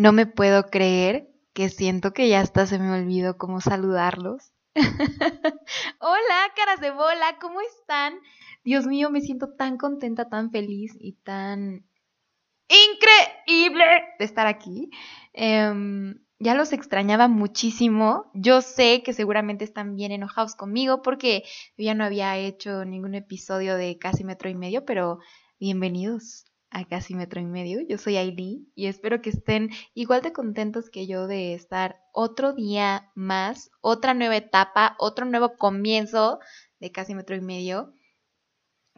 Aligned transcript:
No 0.00 0.12
me 0.12 0.24
puedo 0.24 0.70
creer 0.70 1.28
que 1.52 1.68
siento 1.68 2.14
que 2.14 2.26
ya 2.30 2.40
hasta 2.40 2.64
se 2.64 2.78
me 2.78 2.90
olvidó 2.90 3.36
cómo 3.36 3.60
saludarlos. 3.60 4.54
Hola, 6.00 6.52
caras 6.56 6.80
de 6.80 6.90
bola, 6.90 7.36
¿cómo 7.38 7.60
están? 7.60 8.14
Dios 8.64 8.86
mío, 8.86 9.10
me 9.10 9.20
siento 9.20 9.52
tan 9.58 9.76
contenta, 9.76 10.30
tan 10.30 10.50
feliz 10.52 10.96
y 10.98 11.16
tan 11.22 11.84
increíble 12.70 13.84
de 14.18 14.24
estar 14.24 14.46
aquí. 14.46 14.88
Em, 15.34 16.18
ya 16.38 16.54
los 16.54 16.72
extrañaba 16.72 17.28
muchísimo. 17.28 18.30
Yo 18.32 18.62
sé 18.62 19.02
que 19.02 19.12
seguramente 19.12 19.64
están 19.64 19.96
bien 19.96 20.12
enojados 20.12 20.54
conmigo 20.54 21.02
porque 21.02 21.42
yo 21.76 21.84
ya 21.84 21.92
no 21.92 22.04
había 22.04 22.38
hecho 22.38 22.86
ningún 22.86 23.16
episodio 23.16 23.76
de 23.76 23.98
casi 23.98 24.24
metro 24.24 24.48
y 24.48 24.54
medio, 24.54 24.86
pero 24.86 25.18
bienvenidos 25.58 26.49
a 26.70 26.84
casi 26.84 27.14
metro 27.14 27.40
y 27.40 27.46
medio. 27.46 27.80
Yo 27.88 27.98
soy 27.98 28.16
Aileen 28.16 28.70
y 28.74 28.86
espero 28.86 29.20
que 29.20 29.30
estén 29.30 29.70
igual 29.94 30.22
de 30.22 30.32
contentos 30.32 30.90
que 30.90 31.06
yo 31.06 31.26
de 31.26 31.54
estar 31.54 32.00
otro 32.12 32.52
día 32.52 33.10
más, 33.14 33.70
otra 33.80 34.14
nueva 34.14 34.36
etapa, 34.36 34.96
otro 34.98 35.26
nuevo 35.26 35.56
comienzo 35.56 36.38
de 36.78 36.92
casi 36.92 37.14
metro 37.14 37.36
y 37.36 37.40
medio. 37.40 37.92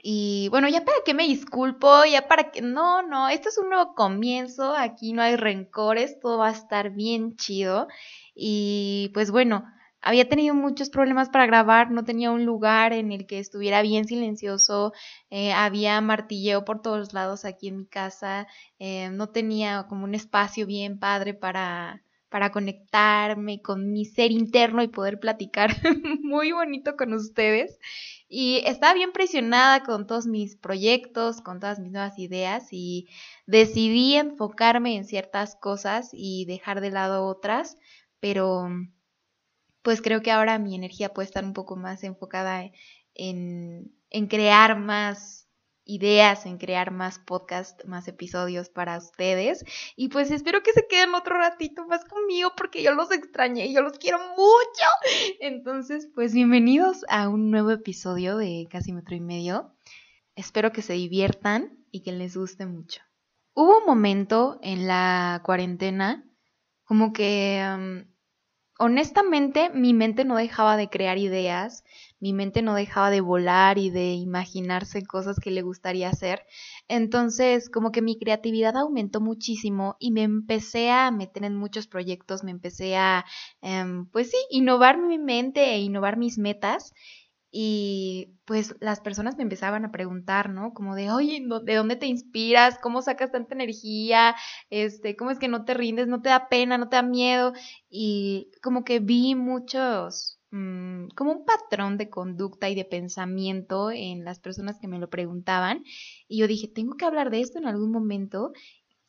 Y 0.05 0.49
bueno, 0.51 0.69
ya 0.69 0.85
para 0.85 0.99
qué 1.05 1.15
me 1.15 1.29
disculpo, 1.29 2.05
ya 2.05 2.27
para 2.27 2.51
que... 2.51 2.61
No, 2.61 3.03
no, 3.03 3.29
este 3.29 3.51
es 3.51 3.59
un 3.59 3.69
nuevo 3.69 3.95
comienzo, 3.95 4.75
aquí 4.75 5.13
no 5.13 5.23
hay 5.23 5.37
rencores, 5.37 6.19
todo 6.19 6.39
va 6.39 6.49
a 6.49 6.53
estar 6.53 6.91
bien 6.91 7.37
chido. 7.37 7.87
Y 8.35 9.11
pues 9.15 9.31
bueno, 9.31 9.65
había 10.03 10.29
tenido 10.29 10.55
muchos 10.55 10.91
problemas 10.91 11.31
para 11.31 11.47
grabar, 11.47 11.91
no 11.91 12.05
tenía 12.05 12.31
un 12.33 12.45
lugar 12.45 12.93
en 12.93 13.13
el 13.13 13.27
que 13.27 13.39
estuviera 13.39 13.83
bien 13.83 14.05
silencioso, 14.05 14.93
eh, 15.31 15.53
había 15.53 16.01
martilleo 16.01 16.65
por 16.65 16.83
todos 16.83 17.15
lados 17.15 17.45
aquí 17.45 17.69
en 17.69 17.79
mi 17.79 17.87
casa, 17.87 18.49
eh, 18.79 19.11
no 19.11 19.29
tenía 19.29 19.87
como 19.89 20.05
un 20.05 20.15
espacio 20.15 20.67
bien 20.67 20.99
padre 20.99 21.35
para, 21.35 22.03
para 22.29 22.51
conectarme 22.51 23.63
con 23.63 23.93
mi 23.93 24.05
ser 24.05 24.33
interno 24.33 24.83
y 24.83 24.89
poder 24.89 25.21
platicar 25.21 25.71
muy 26.23 26.51
bonito 26.53 26.97
con 26.97 27.13
ustedes. 27.15 27.79
Y 28.29 28.63
estaba 28.65 28.95
bien 28.95 29.13
presionada 29.13 29.83
con 29.83 30.07
todos 30.07 30.27
mis 30.27 30.57
proyectos, 30.57 31.43
con 31.43 31.61
todas 31.61 31.79
mis 31.79 31.93
nuevas 31.93 32.19
ideas 32.19 32.69
y 32.71 33.09
decidí 33.47 34.15
enfocarme 34.17 34.97
en 34.97 35.05
ciertas 35.05 35.55
cosas 35.55 36.09
y 36.13 36.47
dejar 36.47 36.81
de 36.81 36.91
lado 36.91 37.27
otras, 37.27 37.77
pero 38.21 38.69
pues 39.83 40.01
creo 40.01 40.23
que 40.23 40.31
ahora 40.31 40.59
mi 40.59 40.75
energía 40.75 41.13
puede 41.13 41.27
estar 41.27 41.45
un 41.45 41.53
poco 41.53 41.77
más 41.77 42.05
enfocada 42.05 42.71
en, 43.15 43.93
en 44.11 44.27
crear 44.29 44.79
más 44.79 45.43
ideas, 45.85 46.47
en 46.47 46.59
crear 46.59 46.93
más 46.93 47.19
podcasts, 47.19 47.87
más 47.87 48.07
episodios 48.09 48.69
para 48.69 48.97
ustedes. 48.97 49.65
Y 49.97 50.09
pues 50.09 50.31
espero 50.31 50.63
que 50.63 50.73
se 50.73 50.87
queden 50.87 51.15
otro 51.15 51.37
ratito 51.37 51.87
más 51.87 52.05
conmigo 52.05 52.53
porque 52.57 52.83
yo 52.83 52.95
los 52.95 53.11
extrañé 53.11 53.67
y 53.67 53.75
yo 53.75 53.83
los 53.83 53.99
quiero 53.99 54.19
mucho. 54.19 54.87
Entonces, 55.41 56.09
pues 56.15 56.33
bienvenidos 56.33 57.05
a 57.09 57.29
un 57.29 57.51
nuevo 57.51 57.71
episodio 57.71 58.37
de 58.37 58.69
Casi 58.71 58.93
Metro 58.93 59.17
y 59.17 59.21
Medio. 59.21 59.75
Espero 60.37 60.73
que 60.73 60.83
se 60.83 60.95
diviertan 60.95 61.85
y 61.91 62.03
que 62.03 62.13
les 62.13 62.37
guste 62.37 62.67
mucho. 62.67 63.03
Hubo 63.55 63.79
un 63.79 63.87
momento 63.87 64.59
en 64.63 64.87
la 64.87 65.43
cuarentena 65.45 66.25
como 66.85 67.13
que... 67.13 68.07
honestamente, 68.83 69.71
mi 69.71 69.95
mente 69.95 70.25
no 70.25 70.37
dejaba 70.37 70.77
de 70.77 70.89
crear 70.91 71.19
ideas, 71.19 71.85
mi 72.21 72.33
mente 72.33 72.63
no 72.63 72.75
dejaba 72.75 73.11
de 73.11 73.21
volar 73.21 73.79
y 73.79 73.91
de 73.91 74.13
imaginarse 74.15 75.05
cosas 75.05 75.39
que 75.41 75.51
le 75.51 75.63
gustaría 75.63 76.09
hacer. 76.09 76.45
Entonces, 76.89 77.69
como 77.71 77.93
que 77.93 78.03
mi 78.03 78.19
creatividad 78.19 78.77
aumentó 78.77 79.21
muchísimo 79.21 79.97
y 79.99 80.11
me 80.11 80.23
empecé 80.23 80.91
a 80.91 81.11
meter 81.11 81.45
en 81.45 81.57
muchos 81.57 81.87
proyectos, 81.87 82.45
me 82.45 82.51
empecé 82.51 82.97
a, 82.97 83.25
em, 83.61 84.07
pues 84.07 84.31
sí, 84.31 84.37
innovar 84.51 84.99
mi 84.99 85.19
mente 85.19 85.65
e 85.75 85.79
innovar 85.81 86.17
mis 86.17 86.39
metas. 86.39 86.93
Y 87.53 88.35
pues 88.47 88.75
las 88.81 89.01
personas 89.01 89.37
me 89.37 89.43
empezaban 89.43 89.85
a 89.85 89.93
preguntar, 89.93 90.49
¿no? 90.49 90.73
Como 90.73 90.95
de, 90.95 91.11
oye, 91.11 91.47
¿de 91.65 91.75
dónde 91.75 91.97
te 91.97 92.07
inspiras? 92.07 92.79
¿Cómo 92.79 93.03
sacas 93.03 93.31
tanta 93.31 93.55
energía? 93.55 94.35
Este, 94.71 95.17
¿cómo 95.17 95.31
es 95.31 95.39
que 95.39 95.49
no 95.49 95.65
te 95.65 95.75
rindes? 95.75 96.09
¿No 96.09 96.23
te 96.23 96.31
da 96.31 96.49
pena? 96.49 96.79
¿No 96.79 96.89
te 96.89 96.97
da 96.97 97.03
miedo? 97.03 97.53
Y 97.91 98.51
como 98.63 98.85
que 98.85 99.01
vi 99.01 99.35
muchos, 99.35 100.41
Mm, 100.53 101.09
como 101.17 101.33
un 101.33 101.45
patrón 101.47 101.97
de 101.97 102.11
conducta 102.11 102.69
y 102.69 102.75
de 102.75 102.85
pensamiento 102.85 103.91
en 103.91 104.23
las 104.25 104.39
personas 104.39 104.79
que 104.79 104.87
me 104.87 104.99
lo 104.99 105.09
preguntaban. 105.09 105.83
Y 106.29 106.39
yo 106.39 106.47
dije, 106.47 106.69
tengo 106.69 106.97
que 106.97 107.07
hablar 107.07 107.31
de 107.31 107.41
esto 107.41 107.59
en 107.59 107.67
algún 107.67 107.91
momento. 107.91 108.53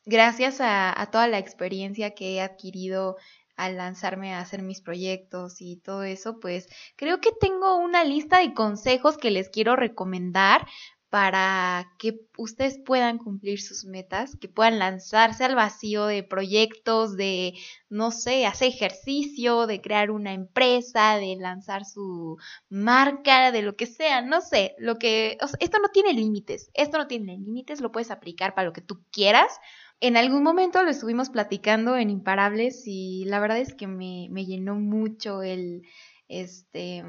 Gracias 0.06 0.60
a, 0.62 0.98
a 1.00 1.10
toda 1.10 1.28
la 1.28 1.38
experiencia 1.38 2.14
que 2.14 2.36
he 2.36 2.40
adquirido 2.40 3.16
al 3.56 3.76
lanzarme 3.76 4.34
a 4.34 4.40
hacer 4.40 4.62
mis 4.62 4.80
proyectos 4.80 5.60
y 5.60 5.76
todo 5.76 6.02
eso, 6.02 6.40
pues 6.40 6.68
creo 6.96 7.20
que 7.20 7.30
tengo 7.40 7.76
una 7.76 8.04
lista 8.04 8.40
de 8.40 8.54
consejos 8.54 9.18
que 9.18 9.30
les 9.30 9.48
quiero 9.48 9.76
recomendar 9.76 10.66
para 11.14 11.92
que 11.96 12.22
ustedes 12.36 12.80
puedan 12.84 13.18
cumplir 13.18 13.60
sus 13.60 13.84
metas, 13.84 14.36
que 14.40 14.48
puedan 14.48 14.80
lanzarse 14.80 15.44
al 15.44 15.54
vacío 15.54 16.06
de 16.06 16.24
proyectos, 16.24 17.16
de, 17.16 17.54
no 17.88 18.10
sé, 18.10 18.46
hacer 18.46 18.66
ejercicio, 18.66 19.68
de 19.68 19.80
crear 19.80 20.10
una 20.10 20.32
empresa, 20.32 21.16
de 21.18 21.36
lanzar 21.38 21.84
su 21.84 22.36
marca, 22.68 23.52
de 23.52 23.62
lo 23.62 23.76
que 23.76 23.86
sea, 23.86 24.22
no 24.22 24.40
sé, 24.40 24.74
lo 24.76 24.98
que, 24.98 25.38
esto 25.60 25.78
no 25.78 25.90
tiene 25.90 26.14
límites, 26.14 26.72
esto 26.74 26.98
no 26.98 27.06
tiene 27.06 27.38
límites, 27.38 27.80
lo 27.80 27.92
puedes 27.92 28.10
aplicar 28.10 28.52
para 28.56 28.66
lo 28.66 28.72
que 28.72 28.80
tú 28.80 29.04
quieras. 29.12 29.60
En 30.00 30.16
algún 30.16 30.42
momento 30.42 30.82
lo 30.82 30.90
estuvimos 30.90 31.30
platicando 31.30 31.96
en 31.96 32.10
Imparables 32.10 32.82
y 32.86 33.24
la 33.26 33.40
verdad 33.40 33.58
es 33.58 33.74
que 33.74 33.86
me, 33.86 34.28
llenó 34.44 34.74
mucho 34.74 35.42
el, 35.42 35.82
este, 36.28 37.02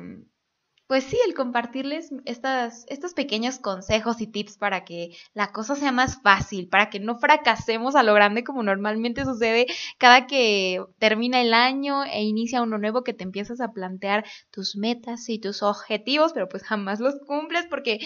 pues 0.88 1.04
sí, 1.04 1.18
el 1.26 1.34
compartirles 1.34 2.12
estas, 2.26 2.86
estos 2.88 3.14
pequeños 3.14 3.58
consejos 3.60 4.22
y 4.22 4.28
tips 4.28 4.58
para 4.58 4.86
que 4.86 5.16
la 5.34 5.52
cosa 5.52 5.76
sea 5.76 5.92
más 5.92 6.22
fácil, 6.22 6.70
para 6.70 6.90
que 6.90 7.00
no 7.00 7.18
fracasemos 7.18 7.96
a 7.96 8.04
lo 8.04 8.14
grande 8.14 8.44
como 8.44 8.62
normalmente 8.62 9.26
sucede 9.26 9.66
cada 9.98 10.28
que 10.28 10.82
termina 11.00 11.42
el 11.42 11.54
año 11.54 12.04
e 12.04 12.24
inicia 12.24 12.62
uno 12.62 12.78
nuevo 12.78 13.04
que 13.04 13.14
te 13.14 13.24
empiezas 13.24 13.62
a 13.62 13.74
plantear 13.74 14.26
tus 14.52 14.76
metas 14.78 15.28
y 15.30 15.40
tus 15.40 15.64
objetivos, 15.64 16.34
pero 16.34 16.48
pues 16.48 16.64
jamás 16.64 17.00
los 17.00 17.16
cumples 17.26 17.66
porque 17.68 18.00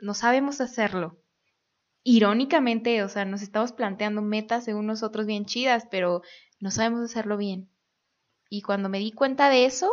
no 0.00 0.12
sabemos 0.14 0.60
hacerlo. 0.60 1.23
Irónicamente, 2.04 3.02
o 3.02 3.08
sea, 3.08 3.24
nos 3.24 3.42
estamos 3.42 3.72
planteando 3.72 4.20
metas 4.20 4.64
según 4.64 4.86
nosotros 4.86 5.26
bien 5.26 5.46
chidas, 5.46 5.88
pero 5.90 6.22
no 6.60 6.70
sabemos 6.70 7.00
hacerlo 7.00 7.36
bien. 7.38 7.70
Y 8.50 8.62
cuando 8.62 8.88
me 8.88 8.98
di 8.98 9.10
cuenta 9.10 9.48
de 9.48 9.64
eso, 9.64 9.90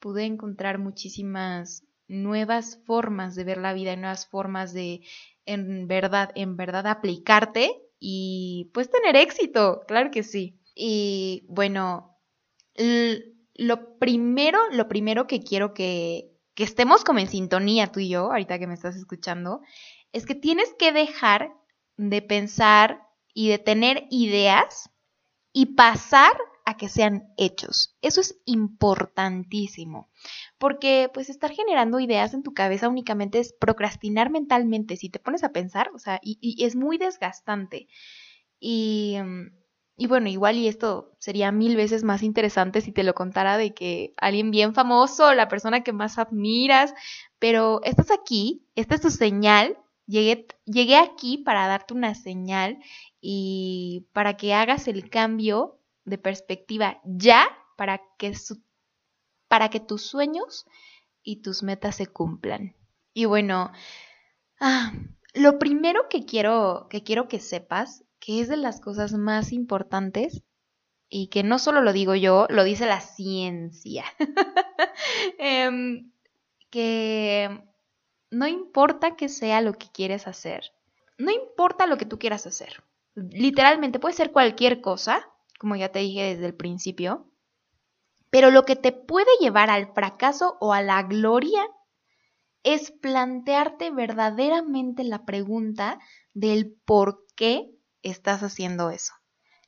pude 0.00 0.24
encontrar 0.24 0.78
muchísimas 0.78 1.84
nuevas 2.08 2.80
formas 2.84 3.34
de 3.36 3.44
ver 3.44 3.58
la 3.58 3.72
vida, 3.72 3.96
nuevas 3.96 4.26
formas 4.26 4.74
de 4.74 5.02
en 5.46 5.86
verdad, 5.86 6.30
en 6.34 6.56
verdad 6.56 6.86
aplicarte 6.86 7.82
y 7.98 8.70
pues 8.74 8.90
tener 8.90 9.16
éxito, 9.16 9.82
claro 9.86 10.10
que 10.10 10.22
sí. 10.22 10.60
Y 10.74 11.46
bueno, 11.48 12.18
lo 13.54 13.98
primero, 13.98 14.58
lo 14.72 14.88
primero 14.88 15.26
que 15.26 15.40
quiero 15.40 15.72
que, 15.72 16.32
que 16.54 16.64
estemos 16.64 17.04
como 17.04 17.20
en 17.20 17.28
sintonía 17.28 17.92
tú 17.92 18.00
y 18.00 18.08
yo, 18.08 18.32
ahorita 18.32 18.58
que 18.58 18.66
me 18.66 18.74
estás 18.74 18.96
escuchando, 18.96 19.62
es 20.14 20.24
que 20.24 20.34
tienes 20.34 20.72
que 20.78 20.92
dejar 20.92 21.52
de 21.96 22.22
pensar 22.22 23.06
y 23.34 23.48
de 23.48 23.58
tener 23.58 24.06
ideas 24.10 24.90
y 25.52 25.74
pasar 25.74 26.32
a 26.64 26.76
que 26.76 26.88
sean 26.88 27.34
hechos. 27.36 27.96
Eso 28.00 28.20
es 28.20 28.40
importantísimo, 28.46 30.08
porque 30.56 31.10
pues 31.12 31.28
estar 31.28 31.50
generando 31.50 32.00
ideas 32.00 32.32
en 32.32 32.42
tu 32.42 32.54
cabeza 32.54 32.88
únicamente 32.88 33.40
es 33.40 33.52
procrastinar 33.52 34.30
mentalmente, 34.30 34.96
si 34.96 35.10
te 35.10 35.18
pones 35.18 35.44
a 35.44 35.52
pensar, 35.52 35.90
o 35.94 35.98
sea, 35.98 36.20
y, 36.22 36.64
es 36.64 36.74
muy 36.76 36.96
desgastante. 36.96 37.88
Y, 38.58 39.16
mm, 39.22 39.48
y 39.96 40.06
bueno, 40.06 40.28
igual 40.28 40.56
y 40.56 40.68
esto 40.68 41.12
sería 41.18 41.52
mil 41.52 41.76
veces 41.76 42.02
más 42.04 42.22
interesante 42.22 42.80
si 42.80 42.92
te 42.92 43.02
lo 43.02 43.14
contara 43.14 43.58
de 43.58 43.74
que 43.74 44.14
alguien 44.16 44.50
bien 44.50 44.74
famoso, 44.74 45.34
la 45.34 45.48
persona 45.48 45.82
que 45.82 45.92
más 45.92 46.18
admiras, 46.18 46.94
pero 47.38 47.80
estás 47.84 48.10
aquí, 48.10 48.66
esta 48.74 48.94
es 48.94 49.00
tu 49.02 49.10
señal, 49.10 49.76
llegué, 50.06 50.46
llegué 50.64 50.96
aquí 50.96 51.38
para 51.38 51.66
darte 51.66 51.94
una 51.94 52.14
señal 52.14 52.78
y 53.20 54.06
para 54.12 54.36
que 54.36 54.54
hagas 54.54 54.88
el 54.88 55.10
cambio 55.10 55.78
de 56.04 56.18
perspectiva 56.18 57.00
ya 57.04 57.46
para 57.76 58.00
que, 58.18 58.34
para 59.48 59.70
que 59.70 59.80
tus 59.80 60.02
sueños 60.02 60.66
y 61.22 61.42
tus 61.42 61.62
metas 61.62 61.96
se 61.96 62.06
cumplan. 62.06 62.76
Y 63.12 63.24
bueno, 63.24 63.72
ah, 64.60 64.92
lo 65.32 65.58
primero 65.58 66.08
que 66.08 66.24
quiero, 66.24 66.86
que 66.90 67.02
quiero 67.02 67.28
que 67.28 67.40
sepas, 67.40 68.04
que 68.20 68.40
es 68.40 68.48
de 68.48 68.56
las 68.56 68.80
cosas 68.80 69.12
más 69.14 69.52
importantes, 69.52 70.42
y 71.08 71.28
que 71.28 71.44
no 71.44 71.60
solo 71.60 71.80
lo 71.80 71.92
digo 71.92 72.16
yo, 72.16 72.46
lo 72.50 72.64
dice 72.64 72.86
la 72.86 73.00
ciencia, 73.00 74.04
em, 75.38 76.10
que 76.70 77.62
no 78.34 78.46
importa 78.46 79.16
que 79.16 79.28
sea 79.28 79.60
lo 79.60 79.74
que 79.74 79.88
quieres 79.92 80.26
hacer, 80.26 80.72
no 81.18 81.30
importa 81.30 81.86
lo 81.86 81.96
que 81.96 82.06
tú 82.06 82.18
quieras 82.18 82.46
hacer, 82.46 82.82
literalmente 83.14 83.98
puede 83.98 84.14
ser 84.14 84.32
cualquier 84.32 84.80
cosa, 84.80 85.28
como 85.58 85.76
ya 85.76 85.90
te 85.90 86.00
dije 86.00 86.34
desde 86.34 86.46
el 86.46 86.54
principio. 86.54 87.30
Pero 88.30 88.50
lo 88.50 88.64
que 88.64 88.74
te 88.74 88.90
puede 88.90 89.30
llevar 89.40 89.70
al 89.70 89.92
fracaso 89.94 90.56
o 90.60 90.72
a 90.72 90.82
la 90.82 91.02
gloria 91.04 91.64
es 92.64 92.90
plantearte 92.90 93.90
verdaderamente 93.90 95.04
la 95.04 95.24
pregunta 95.24 96.00
del 96.32 96.74
por 96.84 97.24
qué 97.36 97.70
estás 98.02 98.42
haciendo 98.42 98.90
eso, 98.90 99.12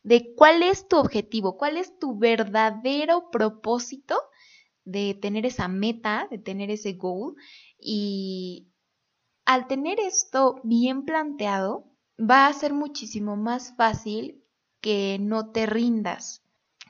de 0.03 0.35
cuál 0.35 0.63
es 0.63 0.89
tu 0.89 0.97
objetivo, 0.97 1.57
cuál 1.57 1.77
es 1.77 1.97
tu 1.99 2.19
verdadero 2.19 3.31
propósito 3.31 4.19
de 4.85 5.15
tener 5.15 5.45
esa 5.45 5.69
meta, 5.69 6.27
de 6.31 6.39
tener 6.39 6.71
ese 6.71 6.95
goal. 6.95 7.35
Y 7.79 8.69
al 9.45 9.67
tener 9.67 10.01
esto 10.01 10.61
bien 10.65 11.05
planteado, 11.05 11.85
va 12.19 12.47
a 12.47 12.53
ser 12.53 12.73
muchísimo 12.73 13.37
más 13.37 13.75
fácil 13.77 14.43
que 14.81 15.19
no 15.21 15.51
te 15.51 15.67
rindas. 15.67 16.43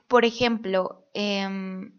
Por 0.08 0.24
ejemplo, 0.24 1.08
em, 1.14 1.98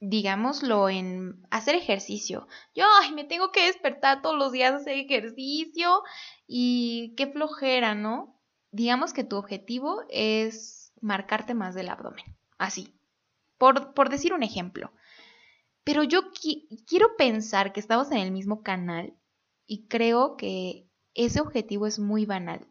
digámoslo 0.00 0.88
en 0.88 1.46
hacer 1.50 1.74
ejercicio. 1.74 2.46
Yo, 2.74 2.84
ay, 3.00 3.12
me 3.12 3.24
tengo 3.24 3.52
que 3.52 3.66
despertar 3.66 4.22
todos 4.22 4.36
los 4.36 4.52
días 4.52 4.72
a 4.72 4.76
hacer 4.76 4.98
ejercicio 4.98 6.02
y 6.46 7.14
qué 7.16 7.26
flojera, 7.26 7.94
¿no? 7.94 8.38
Digamos 8.70 9.12
que 9.12 9.24
tu 9.24 9.36
objetivo 9.36 10.02
es 10.10 10.92
marcarte 11.00 11.54
más 11.54 11.74
del 11.74 11.88
abdomen, 11.88 12.36
así, 12.58 12.94
por, 13.56 13.94
por 13.94 14.08
decir 14.10 14.34
un 14.34 14.42
ejemplo. 14.42 14.92
Pero 15.84 16.02
yo 16.02 16.22
quiero 16.86 17.16
pensar 17.16 17.72
que 17.72 17.80
estamos 17.80 18.10
en 18.10 18.18
el 18.18 18.32
mismo 18.32 18.62
canal 18.62 19.14
y 19.66 19.86
creo 19.86 20.36
que 20.36 20.88
ese 21.14 21.40
objetivo 21.40 21.86
es 21.86 21.98
muy 21.98 22.26
banal, 22.26 22.66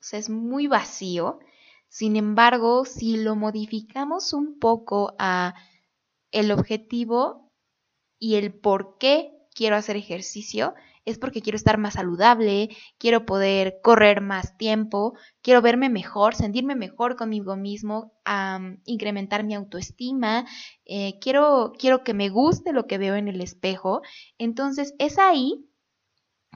o 0.00 0.02
sea, 0.02 0.18
es 0.18 0.28
muy 0.28 0.66
vacío. 0.66 1.38
Sin 1.88 2.16
embargo, 2.16 2.84
si 2.84 3.16
lo 3.16 3.34
modificamos 3.36 4.32
un 4.32 4.58
poco 4.58 5.14
a 5.18 5.54
el 6.32 6.50
objetivo 6.50 7.50
y 8.18 8.34
el 8.34 8.52
por 8.52 8.98
qué 8.98 9.32
quiero 9.54 9.76
hacer 9.76 9.96
ejercicio, 9.96 10.74
es 11.08 11.18
porque 11.18 11.40
quiero 11.40 11.56
estar 11.56 11.78
más 11.78 11.94
saludable, 11.94 12.68
quiero 12.98 13.24
poder 13.24 13.80
correr 13.82 14.20
más 14.20 14.58
tiempo, 14.58 15.14
quiero 15.42 15.62
verme 15.62 15.88
mejor, 15.88 16.34
sentirme 16.34 16.74
mejor 16.74 17.16
conmigo 17.16 17.56
mismo, 17.56 18.12
incrementar 18.84 19.42
mi 19.44 19.54
autoestima, 19.54 20.44
eh, 20.84 21.18
quiero, 21.20 21.72
quiero 21.78 22.04
que 22.04 22.12
me 22.12 22.28
guste 22.28 22.72
lo 22.72 22.86
que 22.86 22.98
veo 22.98 23.14
en 23.14 23.28
el 23.28 23.40
espejo. 23.40 24.02
Entonces 24.36 24.94
es 24.98 25.18
ahí 25.18 25.64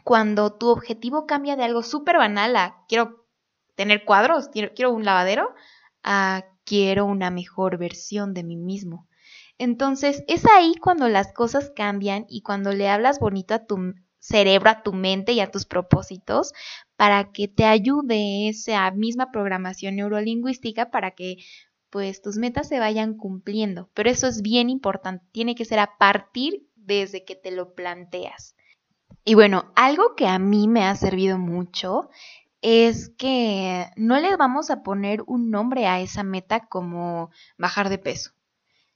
cuando 0.05 0.53
tu 0.53 0.69
objetivo 0.69 1.27
cambia 1.27 1.57
de 1.57 1.65
algo 1.65 1.83
súper 1.83 2.19
banal 2.19 2.55
a 2.57 2.85
quiero 2.89 3.27
tener 3.75 4.05
cuadros, 4.05 4.49
quiero, 4.49 4.75
quiero 4.75 4.93
un 4.93 5.05
lavadero, 5.05 5.55
a 6.03 6.45
quiero 6.65 7.07
una 7.07 7.31
mejor 7.31 7.79
versión 7.79 8.35
de 8.35 8.45
mí 8.45 8.57
mismo. 8.57 9.09
Entonces 9.57 10.25
es 10.29 10.45
ahí 10.47 10.75
cuando 10.75 11.09
las 11.09 11.33
cosas 11.33 11.73
cambian 11.75 12.27
y 12.29 12.43
cuando 12.43 12.73
le 12.73 12.89
hablas 12.89 13.19
bonito 13.19 13.55
a 13.55 13.65
tu 13.65 13.95
cerebro, 14.23 14.71
a 14.71 14.83
tu 14.83 14.93
mente 14.93 15.33
y 15.33 15.41
a 15.41 15.51
tus 15.51 15.67
propósitos 15.67 16.53
para 16.97 17.33
que 17.33 17.49
te 17.49 17.65
ayude 17.65 18.49
esa 18.49 18.89
misma 18.93 19.33
programación 19.33 19.97
neurolingüística 19.97 20.91
para 20.91 21.11
que 21.11 21.39
pues 21.91 22.23
tus 22.23 22.37
metas 22.37 22.69
se 22.69 22.79
vayan 22.79 23.15
cumpliendo. 23.15 23.91
Pero 23.95 24.09
eso 24.09 24.29
es 24.29 24.41
bien 24.41 24.71
importante, 24.71 25.27
tiene 25.33 25.55
que 25.55 25.65
ser 25.65 25.81
a 25.81 25.99
partir 25.99 26.67
desde 26.77 27.25
que 27.25 27.35
te 27.35 27.51
lo 27.51 27.75
planteas. 27.75 28.55
Y 29.25 29.35
bueno, 29.35 29.73
algo 29.75 30.15
que 30.17 30.27
a 30.27 30.39
mí 30.39 30.69
me 30.69 30.85
ha 30.85 30.95
servido 30.95 31.37
mucho 31.37 32.09
es 32.61 33.11
que 33.19 33.91
no 33.97 34.21
le 34.21 34.37
vamos 34.37 34.71
a 34.71 34.85
poner 34.85 35.23
un 35.27 35.51
nombre 35.51 35.87
a 35.87 36.01
esa 36.01 36.23
meta 36.23 36.61
como 36.69 37.31
bajar 37.59 37.89
de 37.89 37.99
peso, 37.99 38.31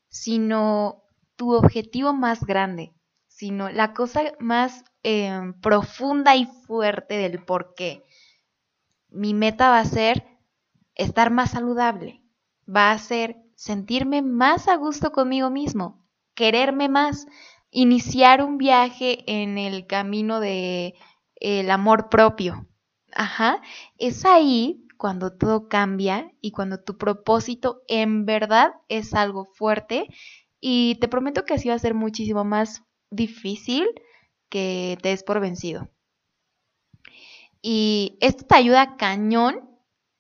sino 0.09 1.03
tu 1.35 1.53
objetivo 1.53 2.13
más 2.13 2.45
grande, 2.45 2.95
sino 3.37 3.69
la 3.69 3.93
cosa 3.93 4.23
más 4.41 4.85
Em, 5.09 5.53
profunda 5.61 6.35
y 6.35 6.47
fuerte 6.47 7.17
del 7.17 7.45
por 7.45 7.75
qué. 7.77 8.03
Mi 9.09 9.35
meta 9.35 9.71
va 9.71 9.79
a 9.79 9.85
ser 9.85 10.27
estar 10.97 11.31
más 11.31 11.53
saludable, 11.53 12.25
va 12.69 12.91
a 12.91 12.99
ser 12.99 13.37
sentirme 13.55 14.21
más 14.21 14.67
a 14.67 14.75
gusto 14.75 15.13
conmigo 15.13 15.49
mismo, 15.49 16.05
quererme 16.35 16.89
más, 16.89 17.29
iniciar 17.71 18.43
un 18.43 18.59
viaje 18.59 19.23
en 19.33 19.59
el 19.59 19.87
camino 19.87 20.41
de 20.41 20.97
el 21.37 21.71
amor 21.71 22.09
propio. 22.09 22.67
Ajá, 23.13 23.63
es 23.97 24.25
ahí 24.25 24.89
cuando 24.97 25.37
todo 25.37 25.69
cambia 25.69 26.33
y 26.41 26.51
cuando 26.51 26.83
tu 26.83 26.99
propósito 26.99 27.83
en 27.87 28.27
verdad 28.27 28.73
es 28.89 29.15
algo 29.15 29.45
fuerte 29.45 30.09
y 30.61 30.97
te 30.97 31.07
prometo 31.07 31.45
que 31.45 31.55
así 31.55 31.69
va 31.69 31.77
a 31.77 31.79
ser 31.79 31.95
muchísimo 31.95 32.43
más 32.43 32.83
difícil 33.11 33.87
que 34.49 34.99
te 35.03 35.11
des 35.11 35.23
por 35.23 35.41
vencido. 35.41 35.89
Y 37.63 38.17
esto 38.21 38.45
te 38.45 38.57
ayuda 38.57 38.97
cañón 38.97 39.69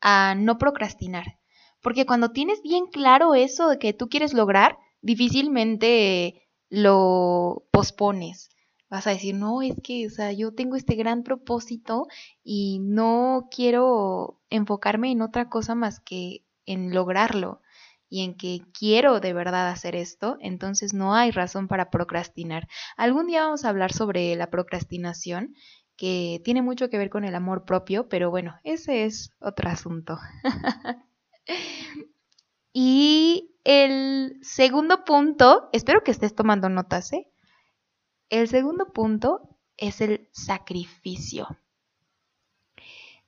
a 0.01 0.35
no 0.35 0.59
procrastinar. 0.59 1.39
Porque 1.81 2.07
cuando 2.07 2.33
tienes 2.33 2.63
bien 2.63 2.87
claro 2.87 3.35
eso 3.35 3.69
de 3.69 3.79
que 3.79 3.93
tú 3.93 4.09
quieres 4.09 4.35
lograr, 4.35 4.79
difícilmente 5.03 6.43
lo 6.69 7.65
pospones. 7.71 8.51
Vas 8.89 9.07
a 9.07 9.11
decir, 9.11 9.35
no, 9.35 9.63
es 9.63 9.75
que, 9.83 10.07
o 10.07 10.11
sea, 10.11 10.33
yo 10.33 10.53
tengo 10.55 10.77
este 10.77 10.95
gran 10.95 11.23
propósito 11.23 12.07
y 12.43 12.79
no 12.81 13.49
quiero 13.51 14.41
enfocarme 14.51 15.11
en 15.11 15.23
otra 15.23 15.49
cosa 15.49 15.75
más 15.75 16.01
que 16.01 16.45
en 16.67 16.95
lograrlo 16.95 17.61
y 18.09 18.25
en 18.25 18.37
que 18.37 18.61
quiero 18.73 19.21
de 19.21 19.33
verdad 19.33 19.69
hacer 19.69 19.97
esto, 19.97 20.37
entonces 20.41 20.95
no 20.95 21.15
hay 21.15 21.31
razón 21.31 21.69
para 21.69 21.91
procrastinar. 21.91 22.69
Algún 22.97 23.27
día 23.27 23.45
vamos 23.45 23.65
a 23.65 23.69
hablar 23.69 23.93
sobre 23.93 24.35
la 24.37 24.51
procrastinación, 24.51 25.55
que 25.97 26.41
tiene 26.45 26.63
mucho 26.63 26.91
que 26.91 26.99
ver 26.99 27.11
con 27.11 27.25
el 27.25 27.35
amor 27.35 27.65
propio, 27.65 28.09
pero 28.09 28.31
bueno, 28.31 28.61
ese 28.65 29.05
es 29.05 29.31
otro 29.41 29.71
asunto. 29.71 30.19
y 32.73 33.57
el 33.65 34.39
segundo 34.43 35.05
punto, 35.05 35.69
espero 35.73 36.05
que 36.05 36.11
estés 36.11 36.35
tomando 36.35 36.69
notas, 36.69 37.13
¿eh? 37.13 37.27
El 38.29 38.49
segundo 38.49 38.93
punto 38.93 39.57
es 39.77 40.01
el 40.01 40.29
sacrificio. 40.33 41.49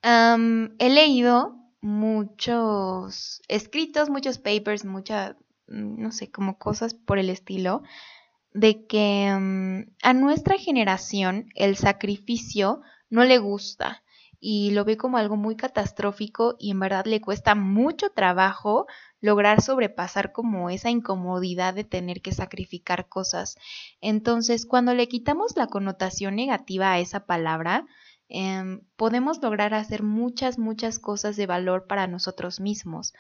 he 0.03 0.89
leído 0.91 1.58
muchos 1.81 3.43
escritos, 3.49 4.11
muchos 4.11 4.39
papers, 4.39 4.85
muchas, 4.85 5.37
mm, 5.69 6.01
no 6.03 6.13
sé, 6.13 6.31
como 6.31 6.59
cosas 6.59 6.95
por 6.95 7.19
el 7.19 7.31
estilo, 7.31 7.83
de 8.53 8.87
que 8.87 9.31
mm, 9.39 9.91
a 10.03 10.15
nuestra 10.15 10.59
generación 10.59 11.51
el 11.55 11.77
sacrificio 11.77 12.83
no 13.11 13.25
le 13.25 13.39
gusta 13.39 14.03
y 14.41 14.71
lo 14.71 14.85
ve 14.85 14.97
como 14.97 15.19
algo 15.19 15.37
muy 15.37 15.57
catastrófico 15.57 16.57
y 16.59 16.71
en 16.71 16.81
verdad 16.81 17.07
le 17.07 17.21
cuesta 17.21 17.55
mucho 17.55 18.11
trabajo 18.11 18.87
lograr 19.21 19.63
sobrepasar 19.63 20.33
como 20.33 20.71
esa 20.71 20.91
incomodidad 20.91 21.75
de 21.75 21.85
tener 21.85 22.23
que 22.23 22.33
sacrificar 22.33 23.09
cosas. 23.09 23.57
Entonces, 24.01 24.65
cuando 24.65 24.95
le 24.95 25.09
quitamos 25.09 25.57
la 25.57 25.67
connotación 25.67 26.37
negativa 26.37 26.93
a 26.93 27.01
esa 27.01 27.27
palabra, 27.27 27.87
Em, 28.29 28.81
podemos 28.97 29.43
lograr 29.43 29.73
hacer 29.75 30.03
muchas, 30.03 30.59
muchas 30.59 30.99
cosas 30.99 31.37
de 31.37 31.47
valor 31.47 31.87
para 31.87 32.07
nosotros 32.07 32.61
mismos. 32.61 33.15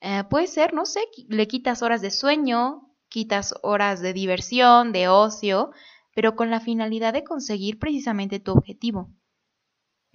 Eh, 0.00 0.24
puede 0.28 0.46
ser, 0.46 0.74
no 0.74 0.86
sé, 0.86 1.00
le 1.28 1.46
quitas 1.48 1.82
horas 1.82 2.00
de 2.00 2.10
sueño, 2.10 2.88
quitas 3.08 3.54
horas 3.62 4.00
de 4.00 4.12
diversión, 4.12 4.92
de 4.92 5.08
ocio, 5.08 5.70
pero 6.14 6.36
con 6.36 6.50
la 6.50 6.60
finalidad 6.60 7.12
de 7.12 7.24
conseguir 7.24 7.78
precisamente 7.78 8.40
tu 8.40 8.52
objetivo. 8.52 9.10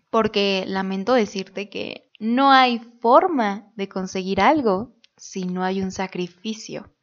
Porque 0.09 0.65
lamento 0.67 1.13
decirte 1.13 1.69
que 1.69 2.11
no 2.19 2.51
hay 2.51 2.79
forma 2.99 3.71
de 3.75 3.89
conseguir 3.89 4.41
algo 4.41 4.95
si 5.17 5.45
no 5.45 5.63
hay 5.63 5.81
un 5.81 5.91
sacrificio. 5.91 6.93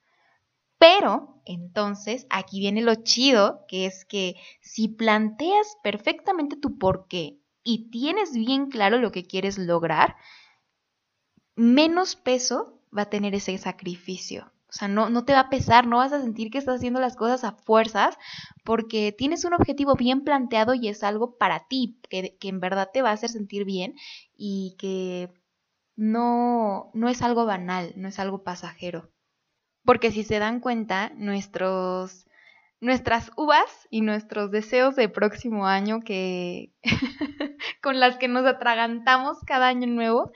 Pero 0.79 1.40
entonces 1.53 2.27
aquí 2.31 2.61
viene 2.61 2.81
lo 2.81 2.95
chido, 2.95 3.65
que 3.67 3.87
es 3.87 4.05
que 4.05 4.37
si 4.61 4.89
planteas 4.89 5.77
perfectamente 5.83 6.57
tu 6.57 6.79
porqué 6.79 7.39
y 7.65 7.91
tienes 7.91 8.33
bien 8.33 8.71
claro 8.71 8.99
lo 8.99 9.11
que 9.11 9.25
quieres 9.25 9.59
lograr, 9.59 10.17
menos 11.57 12.17
peso 12.17 12.81
va 12.97 13.03
a 13.03 13.11
tener 13.11 13.35
ese 13.35 13.57
sacrificio. 13.59 14.53
O 14.69 14.73
sea, 14.73 14.87
no, 14.87 15.11
no 15.11 15.25
te 15.25 15.33
va 15.33 15.41
a 15.41 15.51
pesar, 15.51 15.89
no 15.89 15.97
vas 15.97 16.13
a 16.13 16.23
sentir 16.23 16.51
que 16.53 16.59
estás 16.59 16.77
haciendo 16.77 17.01
las 17.01 17.17
cosas 17.17 17.43
a 17.43 17.53
fuerzas 17.53 18.17
porque 18.65 19.11
tienes 19.11 19.45
un 19.45 19.53
objetivo 19.53 19.97
bien 19.97 20.23
planteado 20.23 20.75
y 20.75 20.87
es 20.89 21.03
algo 21.03 21.37
para 21.37 21.67
ti, 21.67 21.99
que, 22.09 22.37
que 22.39 22.49
en 22.49 22.61
verdad 22.61 22.91
te 22.93 23.03
va 23.03 23.11
a 23.11 23.15
hacer 23.15 23.31
sentir 23.31 23.65
bien 23.65 23.97
y 24.37 24.77
que 24.79 25.33
no, 25.97 26.93
no 26.95 27.09
es 27.09 27.23
algo 27.23 27.45
banal, 27.45 27.93
no 27.97 28.07
es 28.09 28.21
algo 28.21 28.45
pasajero. 28.45 29.11
Porque 29.85 30.11
si 30.11 30.25
se 30.25 30.39
dan 30.39 30.61
cuenta, 30.61 31.11
nuestros, 31.17 32.27
nuestras 32.81 33.31
uvas 33.37 33.89
y 33.91 34.03
nuestros 34.03 34.51
deseos 34.51 34.97
de 34.97 35.09
próximo 35.09 35.67
año 35.67 36.01
que 36.01 36.73
con 37.83 38.01
las 38.01 38.17
que 38.17 38.29
nos 38.29 38.47
atragantamos 38.47 39.39
cada 39.47 39.69
año 39.69 39.87
nuevo, 39.87 40.33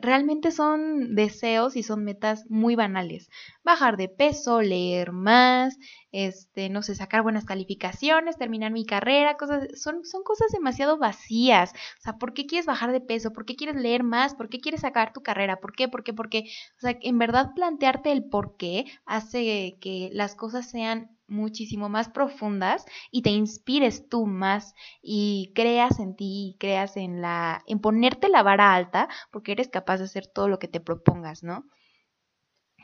realmente 0.00 0.52
son 0.52 1.14
deseos 1.14 1.76
y 1.76 1.82
son 1.82 2.04
metas 2.04 2.48
muy 2.48 2.76
banales. 2.76 3.28
Bajar 3.64 3.96
de 3.96 4.08
peso, 4.08 4.62
leer 4.62 5.12
más, 5.12 5.78
este, 6.12 6.68
no 6.68 6.82
sé, 6.82 6.94
sacar 6.94 7.22
buenas 7.22 7.44
calificaciones, 7.44 8.36
terminar 8.38 8.72
mi 8.72 8.86
carrera, 8.86 9.36
cosas, 9.36 9.68
son, 9.80 10.04
son 10.04 10.22
cosas 10.22 10.52
demasiado 10.52 10.98
vacías. 10.98 11.72
O 11.98 12.02
sea, 12.02 12.18
¿por 12.18 12.34
qué 12.34 12.46
quieres 12.46 12.66
bajar 12.66 12.92
de 12.92 13.00
peso? 13.00 13.32
¿Por 13.32 13.44
qué 13.44 13.56
quieres 13.56 13.76
leer 13.76 14.02
más? 14.04 14.34
¿Por 14.34 14.48
qué 14.48 14.60
quieres 14.60 14.82
sacar 14.82 15.12
tu 15.12 15.22
carrera? 15.22 15.60
¿Por 15.60 15.72
qué? 15.74 15.88
¿Por 15.88 16.04
qué? 16.04 16.12
¿Por 16.12 16.28
qué? 16.28 16.44
O 16.76 16.80
sea, 16.80 16.96
en 17.00 17.18
verdad 17.18 17.50
plantearte 17.54 18.12
el 18.12 18.24
por 18.24 18.56
qué 18.56 18.86
hace 19.06 19.78
que 19.80 20.10
las 20.12 20.34
cosas 20.34 20.70
sean 20.70 21.16
muchísimo 21.30 21.88
más 21.88 22.08
profundas 22.08 22.84
y 23.10 23.22
te 23.22 23.30
inspires 23.30 24.08
tú 24.08 24.26
más 24.26 24.74
y 25.02 25.52
creas 25.54 26.00
en 26.00 26.16
ti 26.16 26.50
y 26.50 26.56
creas 26.58 26.96
en 26.96 27.22
la 27.22 27.62
en 27.66 27.80
ponerte 27.80 28.28
la 28.28 28.42
vara 28.42 28.74
alta 28.74 29.08
porque 29.30 29.52
eres 29.52 29.68
capaz 29.68 29.98
de 29.98 30.04
hacer 30.04 30.26
todo 30.26 30.48
lo 30.48 30.58
que 30.58 30.68
te 30.68 30.80
propongas, 30.80 31.42
¿no? 31.42 31.64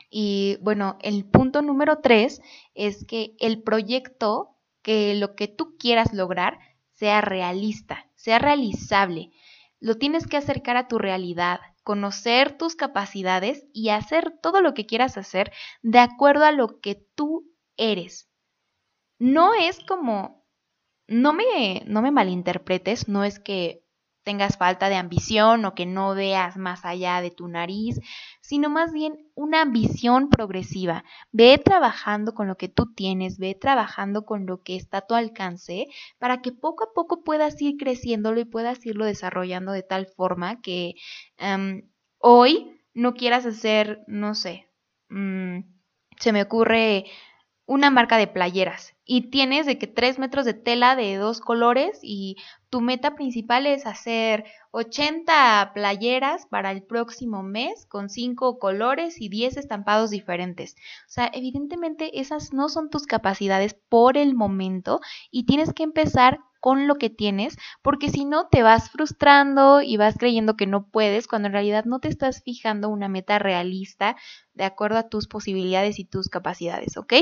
Y 0.09 0.57
bueno, 0.61 0.97
el 1.01 1.25
punto 1.25 1.61
número 1.61 1.99
tres 1.99 2.41
es 2.73 3.05
que 3.05 3.35
el 3.39 3.61
proyecto, 3.61 4.55
que 4.81 5.15
lo 5.15 5.35
que 5.35 5.47
tú 5.47 5.75
quieras 5.77 6.13
lograr, 6.13 6.59
sea 6.93 7.21
realista, 7.21 8.09
sea 8.15 8.39
realizable. 8.39 9.31
Lo 9.79 9.95
tienes 9.95 10.25
que 10.25 10.37
acercar 10.37 10.77
a 10.77 10.87
tu 10.87 10.97
realidad, 10.97 11.59
conocer 11.83 12.57
tus 12.57 12.75
capacidades 12.75 13.65
y 13.73 13.89
hacer 13.89 14.33
todo 14.41 14.61
lo 14.61 14.73
que 14.73 14.85
quieras 14.85 15.17
hacer 15.17 15.51
de 15.83 15.99
acuerdo 15.99 16.45
a 16.45 16.51
lo 16.51 16.79
que 16.79 16.95
tú 17.15 17.51
eres 17.75 18.26
no 19.19 19.53
es 19.53 19.79
como, 19.79 20.45
no 21.07 21.33
me, 21.33 21.83
no 21.85 22.01
me 22.01 22.11
malinterpretes, 22.11 23.07
no 23.07 23.23
es 23.23 23.39
que 23.39 23.83
tengas 24.27 24.57
falta 24.57 24.89
de 24.89 24.95
ambición 24.95 25.63
o 25.63 25.73
que 25.73 25.85
no 25.85 26.13
veas 26.13 26.57
más 26.57 26.83
allá 26.83 27.21
de 27.21 27.31
tu 27.31 27.47
nariz, 27.47 28.01
sino 28.41 28.69
más 28.69 28.91
bien 28.91 29.31
una 29.35 29.63
visión 29.63 30.29
progresiva. 30.29 31.05
Ve 31.31 31.57
trabajando 31.57 32.33
con 32.33 32.49
lo 32.49 32.57
que 32.57 32.67
tú 32.67 32.93
tienes, 32.93 33.39
ve 33.39 33.55
trabajando 33.55 34.25
con 34.25 34.45
lo 34.45 34.63
que 34.63 34.75
está 34.75 34.97
a 34.97 35.07
tu 35.07 35.15
alcance 35.15 35.87
para 36.19 36.41
que 36.41 36.51
poco 36.51 36.83
a 36.83 36.93
poco 36.93 37.23
puedas 37.23 37.61
ir 37.61 37.77
creciéndolo 37.77 38.41
y 38.41 38.45
puedas 38.45 38.85
irlo 38.85 39.05
desarrollando 39.05 39.71
de 39.71 39.83
tal 39.83 40.07
forma 40.07 40.59
que 40.59 40.95
em, 41.37 41.89
hoy 42.17 42.81
no 42.93 43.13
quieras 43.13 43.45
hacer, 43.45 44.01
no 44.07 44.35
sé, 44.35 44.67
mm, 45.07 45.59
se 46.19 46.33
me 46.33 46.41
ocurre 46.41 47.05
una 47.67 47.91
marca 47.91 48.17
de 48.17 48.27
playeras 48.27 48.95
y 49.05 49.29
tienes 49.29 49.65
de 49.65 49.77
que 49.77 49.87
tres 49.87 50.17
metros 50.19 50.45
de 50.45 50.53
tela 50.53 50.95
de 50.95 51.17
dos 51.17 51.41
colores 51.41 51.99
y 52.01 52.37
tu 52.69 52.79
meta 52.79 53.13
principal 53.13 53.65
es 53.65 53.85
hacer 53.85 54.45
80 54.71 55.71
playeras 55.73 56.45
para 56.45 56.71
el 56.71 56.81
próximo 56.81 57.43
mes 57.43 57.85
con 57.85 58.09
cinco 58.09 58.57
colores 58.57 59.19
y 59.19 59.27
10 59.27 59.57
estampados 59.57 60.11
diferentes. 60.11 60.75
O 61.07 61.09
sea, 61.09 61.29
evidentemente 61.33 62.21
esas 62.21 62.53
no 62.53 62.69
son 62.69 62.89
tus 62.89 63.05
capacidades 63.05 63.73
por 63.73 64.17
el 64.17 64.33
momento 64.33 65.01
y 65.29 65.45
tienes 65.45 65.73
que 65.73 65.83
empezar 65.83 66.39
con 66.61 66.87
lo 66.87 66.95
que 66.95 67.09
tienes, 67.09 67.57
porque 67.81 68.09
si 68.09 68.23
no 68.25 68.47
te 68.47 68.63
vas 68.63 68.89
frustrando 68.89 69.81
y 69.81 69.97
vas 69.97 70.15
creyendo 70.17 70.55
que 70.55 70.67
no 70.67 70.87
puedes, 70.87 71.27
cuando 71.27 71.47
en 71.47 71.53
realidad 71.53 71.85
no 71.85 71.99
te 71.99 72.07
estás 72.07 72.43
fijando 72.43 72.89
una 72.89 73.09
meta 73.09 73.39
realista 73.39 74.15
de 74.53 74.63
acuerdo 74.63 74.97
a 74.97 75.09
tus 75.09 75.27
posibilidades 75.27 75.99
y 75.99 76.05
tus 76.05 76.29
capacidades, 76.29 76.97
¿ok? 76.97 77.13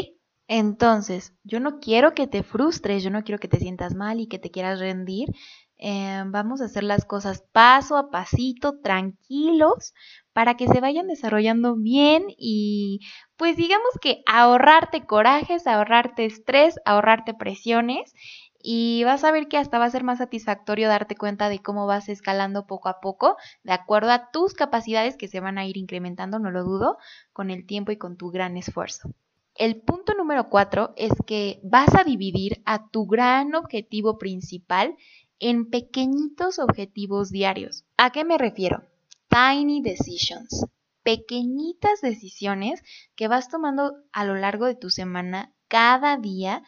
Entonces, 0.48 1.34
yo 1.44 1.60
no 1.60 1.80
quiero 1.80 2.14
que 2.14 2.28
te 2.28 2.44
frustres, 2.44 3.04
yo 3.04 3.10
no 3.10 3.24
quiero 3.24 3.40
que 3.40 3.48
te 3.48 3.60
sientas 3.60 3.96
mal 3.96 4.20
y 4.20 4.28
que 4.28 4.40
te 4.40 4.52
quieras 4.52 4.80
rendir. 4.80 5.30
Eh, 5.78 6.24
vamos 6.28 6.62
a 6.62 6.66
hacer 6.66 6.84
las 6.84 7.04
cosas 7.04 7.44
paso 7.52 7.98
a 7.98 8.10
pasito, 8.10 8.80
tranquilos, 8.82 9.94
para 10.34 10.56
que 10.56 10.68
se 10.68 10.80
vayan 10.80 11.08
desarrollando 11.08 11.76
bien 11.76 12.26
y 12.38 13.00
pues 13.38 13.58
digamos 13.58 13.90
que 14.02 14.24
ahorrarte 14.26 15.06
corajes, 15.06 15.68
ahorrarte 15.68 16.26
estrés, 16.26 16.76
ahorrarte 16.86 17.34
presiones 17.34 18.14
y 18.62 19.04
vas 19.04 19.24
a 19.24 19.32
ver 19.32 19.48
que 19.48 19.58
hasta 19.58 19.80
va 19.80 19.86
a 19.86 19.90
ser 19.90 20.04
más 20.04 20.20
satisfactorio 20.20 20.88
darte 20.88 21.16
cuenta 21.16 21.50
de 21.50 21.60
cómo 21.62 21.88
vas 21.88 22.08
escalando 22.10 22.66
poco 22.68 22.90
a 22.90 23.00
poco, 23.02 23.36
de 23.64 23.74
acuerdo 23.74 24.12
a 24.12 24.32
tus 24.32 24.54
capacidades 24.54 25.18
que 25.18 25.28
se 25.28 25.40
van 25.40 25.58
a 25.58 25.66
ir 25.66 25.78
incrementando, 25.78 26.40
no 26.40 26.52
lo 26.52 26.64
dudo, 26.64 26.98
con 27.34 27.50
el 27.52 27.66
tiempo 27.66 27.92
y 27.92 27.98
con 27.98 28.16
tu 28.18 28.32
gran 28.32 28.58
esfuerzo. 28.58 29.12
El 29.56 29.78
punto 29.82 30.14
número 30.14 30.50
cuatro 30.50 30.94
es 30.98 31.14
que 31.26 31.62
vas 31.64 31.96
a 31.96 32.04
dividir 32.04 32.62
a 32.66 32.90
tu 32.90 33.06
gran 33.06 33.56
objetivo 33.56 34.18
principal 34.18 34.98
en 35.40 35.70
pequeñitos 35.70 36.60
objetivos 36.60 37.32
diarios. 37.32 37.86
¿A 37.96 38.12
qué 38.12 38.26
me 38.26 38.38
refiero? 38.38 38.84
Tiny 39.30 39.82
decisions. 39.82 40.66
Pequeñitas 41.04 42.02
decisiones 42.02 42.84
que 43.16 43.30
vas 43.30 43.48
tomando 43.48 43.94
a 44.12 44.26
lo 44.26 44.36
largo 44.36 44.66
de 44.66 44.76
tu 44.76 44.90
semana 44.90 45.54
cada 45.70 46.18
día 46.18 46.62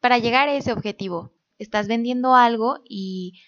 para 0.00 0.18
llegar 0.18 0.50
a 0.50 0.54
ese 0.54 0.72
objetivo. 0.72 1.32
Estás 1.58 1.88
vendiendo 1.88 2.34
algo 2.34 2.80
y 2.84 3.40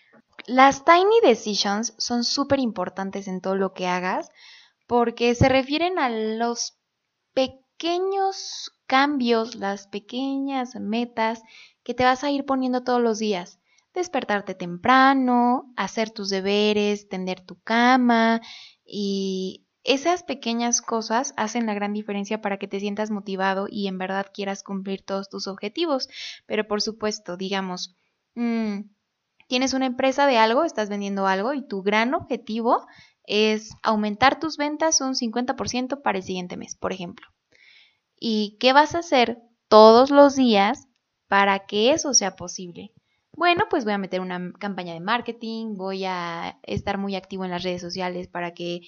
las 0.46 0.86
tiny 0.86 1.20
decisions 1.22 1.94
son 1.98 2.24
súper 2.24 2.60
importantes 2.60 3.28
en 3.28 3.42
todo 3.42 3.56
lo 3.56 3.74
que 3.74 3.88
hagas 3.88 4.30
porque 4.86 5.34
se 5.34 5.50
refieren 5.50 5.98
a 5.98 6.08
los 6.08 6.78
pequeños 7.34 7.69
pequeños 7.80 8.72
cambios, 8.86 9.54
las 9.54 9.86
pequeñas 9.86 10.74
metas 10.74 11.42
que 11.82 11.94
te 11.94 12.04
vas 12.04 12.22
a 12.24 12.30
ir 12.30 12.44
poniendo 12.44 12.84
todos 12.84 13.00
los 13.00 13.18
días. 13.18 13.58
Despertarte 13.94 14.54
temprano, 14.54 15.72
hacer 15.76 16.10
tus 16.10 16.28
deberes, 16.28 17.08
tender 17.08 17.40
tu 17.40 17.58
cama 17.62 18.42
y 18.84 19.66
esas 19.82 20.24
pequeñas 20.24 20.82
cosas 20.82 21.32
hacen 21.38 21.64
la 21.64 21.72
gran 21.72 21.94
diferencia 21.94 22.42
para 22.42 22.58
que 22.58 22.68
te 22.68 22.80
sientas 22.80 23.10
motivado 23.10 23.66
y 23.66 23.88
en 23.88 23.96
verdad 23.96 24.26
quieras 24.30 24.62
cumplir 24.62 25.02
todos 25.02 25.30
tus 25.30 25.46
objetivos. 25.46 26.10
Pero 26.44 26.68
por 26.68 26.82
supuesto, 26.82 27.38
digamos, 27.38 27.96
mm, 28.34 28.80
tienes 29.48 29.72
una 29.72 29.86
empresa 29.86 30.26
de 30.26 30.36
algo, 30.36 30.64
estás 30.64 30.90
vendiendo 30.90 31.26
algo 31.26 31.54
y 31.54 31.66
tu 31.66 31.82
gran 31.82 32.12
objetivo 32.12 32.86
es 33.24 33.70
aumentar 33.82 34.38
tus 34.38 34.58
ventas 34.58 35.00
un 35.00 35.14
50% 35.14 36.02
para 36.02 36.18
el 36.18 36.24
siguiente 36.24 36.58
mes, 36.58 36.76
por 36.76 36.92
ejemplo. 36.92 37.26
¿Y 38.20 38.56
qué 38.60 38.72
vas 38.72 38.94
a 38.94 39.00
hacer 39.00 39.42
todos 39.68 40.10
los 40.10 40.36
días 40.36 40.86
para 41.26 41.66
que 41.66 41.92
eso 41.92 42.14
sea 42.14 42.36
posible? 42.36 42.92
Bueno, 43.32 43.64
pues 43.70 43.84
voy 43.84 43.94
a 43.94 43.98
meter 43.98 44.20
una 44.20 44.52
campaña 44.58 44.92
de 44.92 45.00
marketing, 45.00 45.76
voy 45.76 46.04
a 46.04 46.60
estar 46.62 46.98
muy 46.98 47.16
activo 47.16 47.44
en 47.44 47.50
las 47.50 47.62
redes 47.62 47.80
sociales 47.80 48.28
para 48.28 48.54
que 48.54 48.82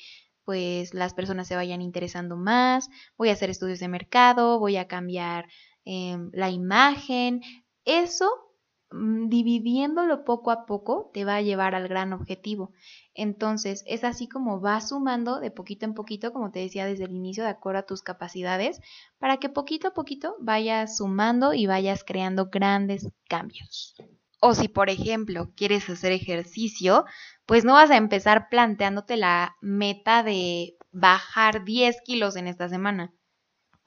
pues 0.44 0.92
las 0.92 1.14
personas 1.14 1.48
se 1.48 1.56
vayan 1.56 1.82
interesando 1.82 2.36
más, 2.36 2.88
voy 3.16 3.30
a 3.30 3.32
hacer 3.32 3.48
estudios 3.48 3.80
de 3.80 3.88
mercado, 3.88 4.58
voy 4.58 4.76
a 4.76 4.88
cambiar 4.88 5.48
em, 5.84 6.30
la 6.32 6.50
imagen. 6.50 7.40
Eso 7.84 8.52
Mm, 8.92 9.28
dividiéndolo 9.28 10.24
poco 10.24 10.50
a 10.50 10.66
poco 10.66 11.10
te 11.14 11.24
va 11.24 11.36
a 11.36 11.42
llevar 11.42 11.74
al 11.74 11.88
gran 11.88 12.12
objetivo. 12.12 12.72
Entonces, 13.14 13.84
es 13.86 14.04
así 14.04 14.26
como 14.26 14.60
vas 14.60 14.88
sumando 14.88 15.38
de 15.38 15.50
poquito 15.50 15.84
en 15.84 15.94
poquito, 15.94 16.32
como 16.32 16.50
te 16.50 16.60
decía 16.60 16.86
desde 16.86 17.04
el 17.04 17.14
inicio, 17.14 17.44
de 17.44 17.50
acuerdo 17.50 17.80
a 17.80 17.86
tus 17.86 18.02
capacidades, 18.02 18.80
para 19.18 19.36
que 19.36 19.48
poquito 19.48 19.88
a 19.88 19.94
poquito 19.94 20.36
vayas 20.40 20.96
sumando 20.96 21.52
y 21.52 21.66
vayas 21.66 22.04
creando 22.04 22.48
grandes 22.50 23.08
cambios. 23.28 23.94
O 24.40 24.54
si, 24.54 24.68
por 24.68 24.88
ejemplo, 24.90 25.52
quieres 25.54 25.88
hacer 25.88 26.12
ejercicio, 26.12 27.04
pues 27.46 27.64
no 27.64 27.74
vas 27.74 27.90
a 27.90 27.96
empezar 27.96 28.48
planteándote 28.48 29.16
la 29.16 29.56
meta 29.60 30.22
de 30.22 30.76
bajar 30.90 31.64
10 31.64 32.00
kilos 32.04 32.36
en 32.36 32.48
esta 32.48 32.68
semana, 32.68 33.12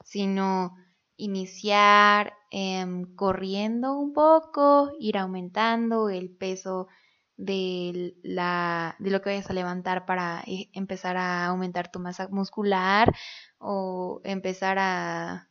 sino 0.04 0.74
iniciar 1.16 2.34
em, 2.50 3.14
corriendo 3.16 3.98
un 3.98 4.12
poco, 4.12 4.92
ir 4.98 5.18
aumentando 5.18 6.10
el 6.10 6.30
peso 6.30 6.88
de, 7.36 8.16
la, 8.22 8.96
de 8.98 9.10
lo 9.10 9.20
que 9.20 9.30
vayas 9.30 9.50
a 9.50 9.54
levantar 9.54 10.06
para 10.06 10.42
eh, 10.46 10.70
empezar 10.72 11.16
a 11.16 11.46
aumentar 11.46 11.90
tu 11.90 11.98
masa 11.98 12.28
muscular 12.28 13.14
o 13.58 14.20
empezar 14.24 14.78
a, 14.78 15.48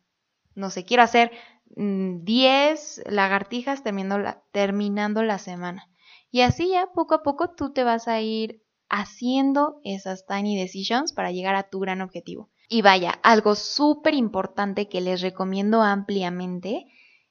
no 0.56 0.70
sé, 0.70 0.84
quiero 0.84 1.04
hacer 1.04 1.32
10 1.76 3.04
mm, 3.06 3.12
lagartijas 3.12 3.84
terminando 3.84 4.20
la, 4.20 4.44
terminando 4.52 5.24
la 5.24 5.38
semana. 5.38 5.90
Y 6.32 6.42
así 6.42 6.70
ya 6.70 6.88
poco 6.94 7.16
a 7.16 7.24
poco 7.24 7.52
tú 7.52 7.72
te 7.72 7.84
vas 7.84 8.08
a 8.08 8.22
ir 8.22 8.62
haciendo 8.90 9.80
esas 9.84 10.26
tiny 10.26 10.60
decisions 10.60 11.14
para 11.14 11.32
llegar 11.32 11.56
a 11.56 11.70
tu 11.70 11.80
gran 11.80 12.02
objetivo. 12.02 12.50
Y 12.68 12.82
vaya, 12.82 13.12
algo 13.24 13.56
súper 13.56 14.16
importante 14.16 14.90
que 14.90 15.02
les 15.02 15.22
recomiendo 15.22 15.82
ampliamente 15.82 16.86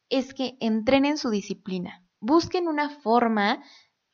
es 0.09 0.33
que 0.33 0.57
entrenen 0.61 1.19
su 1.19 1.31
disciplina. 1.31 2.05
Busquen 2.21 2.69
una 2.69 2.89
forma 2.89 3.63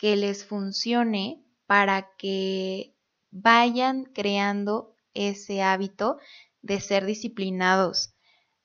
que 0.00 0.16
les 0.16 0.46
funcione 0.46 1.44
para 1.66 2.16
que 2.16 2.96
vayan 3.30 4.04
creando 4.04 4.96
ese 5.12 5.62
hábito 5.62 6.16
de 6.62 6.80
ser 6.80 7.04
disciplinados. 7.04 8.14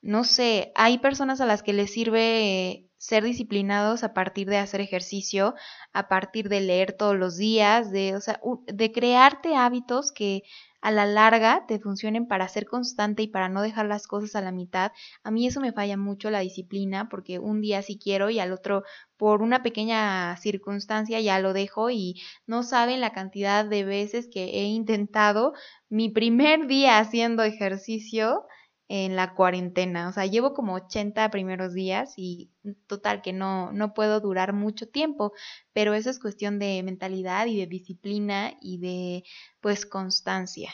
No 0.00 0.24
sé, 0.24 0.72
hay 0.74 0.98
personas 0.98 1.40
a 1.42 1.46
las 1.46 1.62
que 1.62 1.74
les 1.74 1.92
sirve 1.92 2.88
ser 2.96 3.22
disciplinados 3.22 4.02
a 4.02 4.14
partir 4.14 4.48
de 4.48 4.56
hacer 4.56 4.80
ejercicio, 4.80 5.54
a 5.92 6.08
partir 6.08 6.48
de 6.48 6.60
leer 6.60 6.94
todos 6.94 7.16
los 7.16 7.36
días, 7.36 7.92
de, 7.92 8.16
o 8.16 8.20
sea, 8.20 8.40
de 8.66 8.90
crearte 8.90 9.56
hábitos 9.56 10.12
que 10.12 10.42
a 10.80 10.90
la 10.90 11.06
larga 11.06 11.64
te 11.66 11.78
funcionen 11.78 12.26
para 12.26 12.48
ser 12.48 12.66
constante 12.66 13.22
y 13.22 13.28
para 13.28 13.48
no 13.48 13.62
dejar 13.62 13.86
las 13.86 14.06
cosas 14.06 14.36
a 14.36 14.40
la 14.40 14.52
mitad. 14.52 14.92
A 15.22 15.30
mí 15.30 15.46
eso 15.46 15.60
me 15.60 15.72
falla 15.72 15.96
mucho 15.96 16.30
la 16.30 16.40
disciplina 16.40 17.08
porque 17.08 17.38
un 17.38 17.60
día 17.60 17.82
sí 17.82 17.98
quiero 18.02 18.30
y 18.30 18.38
al 18.38 18.52
otro 18.52 18.82
por 19.16 19.42
una 19.42 19.62
pequeña 19.62 20.36
circunstancia 20.36 21.20
ya 21.20 21.38
lo 21.40 21.52
dejo 21.52 21.90
y 21.90 22.20
no 22.46 22.62
saben 22.62 23.00
la 23.00 23.12
cantidad 23.12 23.64
de 23.64 23.84
veces 23.84 24.28
que 24.32 24.44
he 24.44 24.64
intentado 24.64 25.52
mi 25.88 26.08
primer 26.10 26.66
día 26.66 26.98
haciendo 26.98 27.42
ejercicio 27.42 28.46
en 28.88 29.16
la 29.16 29.34
cuarentena. 29.34 30.08
O 30.08 30.12
sea, 30.12 30.26
llevo 30.26 30.54
como 30.54 30.74
80 30.74 31.30
primeros 31.30 31.74
días 31.74 32.14
y 32.16 32.52
total 32.86 33.22
que 33.22 33.32
no, 33.32 33.72
no 33.72 33.94
puedo 33.94 34.20
durar 34.20 34.52
mucho 34.52 34.88
tiempo, 34.88 35.32
pero 35.72 35.94
eso 35.94 36.10
es 36.10 36.20
cuestión 36.20 36.58
de 36.58 36.82
mentalidad 36.82 37.46
y 37.46 37.58
de 37.58 37.66
disciplina 37.66 38.54
y 38.60 38.78
de 38.78 39.24
pues 39.60 39.86
constancia. 39.86 40.72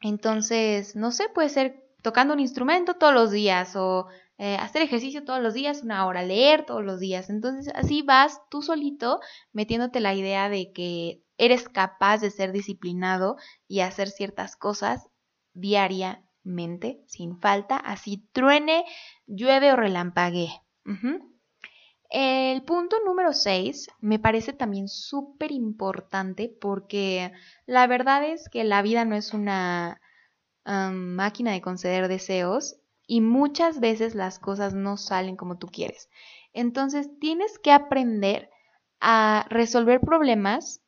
Entonces, 0.00 0.96
no 0.96 1.10
sé, 1.10 1.28
puede 1.34 1.48
ser 1.48 1.84
tocando 2.02 2.34
un 2.34 2.40
instrumento 2.40 2.94
todos 2.94 3.12
los 3.12 3.30
días 3.30 3.76
o 3.76 4.06
eh, 4.38 4.56
hacer 4.56 4.82
ejercicio 4.82 5.24
todos 5.24 5.42
los 5.42 5.52
días, 5.52 5.82
una 5.82 6.06
hora, 6.06 6.22
leer 6.22 6.64
todos 6.64 6.84
los 6.84 7.00
días. 7.00 7.30
Entonces, 7.30 7.72
así 7.74 8.02
vas 8.02 8.40
tú 8.48 8.62
solito 8.62 9.20
metiéndote 9.52 10.00
la 10.00 10.14
idea 10.14 10.48
de 10.48 10.72
que 10.72 11.22
eres 11.36 11.68
capaz 11.68 12.18
de 12.18 12.30
ser 12.30 12.52
disciplinado 12.52 13.36
y 13.66 13.80
hacer 13.80 14.08
ciertas 14.08 14.56
cosas 14.56 15.08
diaria 15.52 16.24
mente, 16.42 17.02
sin 17.06 17.38
falta, 17.40 17.76
así 17.76 18.28
truene, 18.32 18.84
llueve 19.26 19.72
o 19.72 19.76
relampague. 19.76 20.50
El 22.08 22.62
punto 22.64 22.96
número 23.04 23.32
6 23.32 23.88
me 24.00 24.18
parece 24.18 24.52
también 24.52 24.88
súper 24.88 25.52
importante 25.52 26.52
porque 26.60 27.32
la 27.66 27.86
verdad 27.86 28.24
es 28.24 28.48
que 28.48 28.64
la 28.64 28.82
vida 28.82 29.04
no 29.04 29.14
es 29.14 29.32
una 29.32 30.00
máquina 30.64 31.52
de 31.52 31.60
conceder 31.60 32.08
deseos 32.08 32.76
y 33.06 33.20
muchas 33.20 33.80
veces 33.80 34.14
las 34.14 34.38
cosas 34.38 34.74
no 34.74 34.96
salen 34.96 35.36
como 35.36 35.58
tú 35.58 35.66
quieres. 35.68 36.08
Entonces 36.52 37.08
tienes 37.20 37.58
que 37.58 37.72
aprender 37.72 38.50
a 39.00 39.46
resolver 39.48 40.00
problemas 40.00 40.82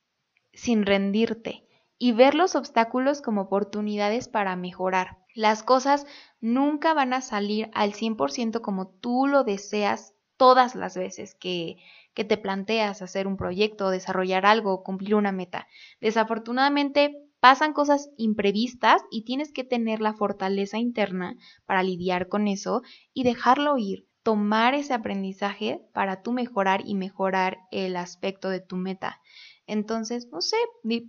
sin 0.53 0.85
rendirte 0.85 1.67
y 1.99 2.13
ver 2.13 2.35
los 2.35 2.57
obstáculos 2.57 3.23
como 3.23 3.43
oportunidades 3.43 4.29
para 4.29 4.57
mejorar. 4.57 5.22
Las 5.35 5.63
cosas 5.63 6.07
nunca 6.41 6.95
van 6.95 7.13
a 7.13 7.21
salir 7.21 7.71
al 7.75 7.95
100% 7.95 8.61
como 8.61 8.89
tú 8.89 9.27
lo 9.27 9.45
deseas 9.45 10.15
todas 10.37 10.75
las 10.75 10.97
veces 10.97 11.35
que, 11.35 11.77
que 12.15 12.25
te 12.25 12.37
planteas 12.37 13.03
hacer 13.03 13.27
un 13.27 13.37
proyecto, 13.37 13.91
desarrollar 13.91 14.45
algo, 14.47 14.83
cumplir 14.83 15.15
una 15.15 15.33
meta. 15.33 15.69
Desafortunadamente 16.01 17.17
pasan 17.41 17.73
cosas 17.73 18.11
imprevistas 18.17 19.03
y 19.11 19.25
tienes 19.25 19.53
que 19.53 19.65
tener 19.65 20.01
la 20.01 20.15
fortaleza 20.15 20.79
interna 20.79 21.37
para 21.67 21.83
lidiar 21.83 22.29
con 22.29 22.47
eso 22.49 22.83
y 23.13 23.25
dejarlo 23.25 23.79
ir, 23.79 24.07
tomar 24.23 24.75
ese 24.75 24.95
aprendizaje 24.95 25.81
para 25.93 26.23
tú 26.23 26.33
mejorar 26.33 26.83
y 26.85 26.95
mejorar 26.95 27.59
el 27.71 27.97
aspecto 27.97 28.49
de 28.49 28.61
tu 28.61 28.77
meta. 28.77 29.21
Entonces, 29.67 30.29
no 30.33 30.41
sé, 30.41 30.57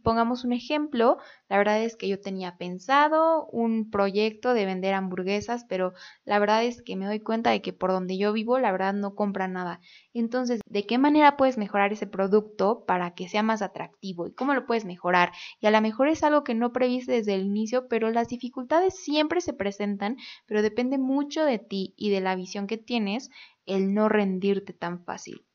pongamos 0.03 0.45
un 0.45 0.53
ejemplo. 0.53 1.17
La 1.49 1.57
verdad 1.57 1.81
es 1.81 1.95
que 1.95 2.07
yo 2.07 2.19
tenía 2.21 2.57
pensado 2.57 3.47
un 3.47 3.89
proyecto 3.89 4.53
de 4.53 4.65
vender 4.65 4.93
hamburguesas, 4.93 5.65
pero 5.67 5.93
la 6.23 6.39
verdad 6.39 6.63
es 6.63 6.81
que 6.81 6.95
me 6.95 7.07
doy 7.07 7.19
cuenta 7.19 7.49
de 7.49 7.61
que 7.61 7.73
por 7.73 7.91
donde 7.91 8.17
yo 8.17 8.31
vivo, 8.31 8.59
la 8.59 8.71
verdad 8.71 8.93
no 8.93 9.15
compra 9.15 9.47
nada. 9.47 9.79
Entonces, 10.13 10.61
¿de 10.67 10.85
qué 10.85 10.97
manera 10.97 11.35
puedes 11.35 11.57
mejorar 11.57 11.91
ese 11.91 12.07
producto 12.07 12.85
para 12.85 13.15
que 13.15 13.27
sea 13.27 13.43
más 13.43 13.61
atractivo? 13.61 14.27
¿Y 14.27 14.33
cómo 14.33 14.53
lo 14.53 14.65
puedes 14.65 14.85
mejorar? 14.85 15.31
Y 15.59 15.67
a 15.67 15.71
lo 15.71 15.81
mejor 15.81 16.07
es 16.07 16.23
algo 16.23 16.43
que 16.43 16.53
no 16.53 16.71
previste 16.71 17.13
desde 17.13 17.33
el 17.33 17.45
inicio, 17.45 17.87
pero 17.87 18.11
las 18.11 18.27
dificultades 18.27 18.95
siempre 19.03 19.41
se 19.41 19.53
presentan, 19.53 20.17
pero 20.45 20.61
depende 20.61 20.97
mucho 20.97 21.43
de 21.43 21.59
ti 21.59 21.93
y 21.97 22.11
de 22.11 22.21
la 22.21 22.35
visión 22.35 22.67
que 22.67 22.77
tienes 22.77 23.29
el 23.65 23.93
no 23.93 24.09
rendirte 24.09 24.73
tan 24.73 25.03
fácil. 25.03 25.45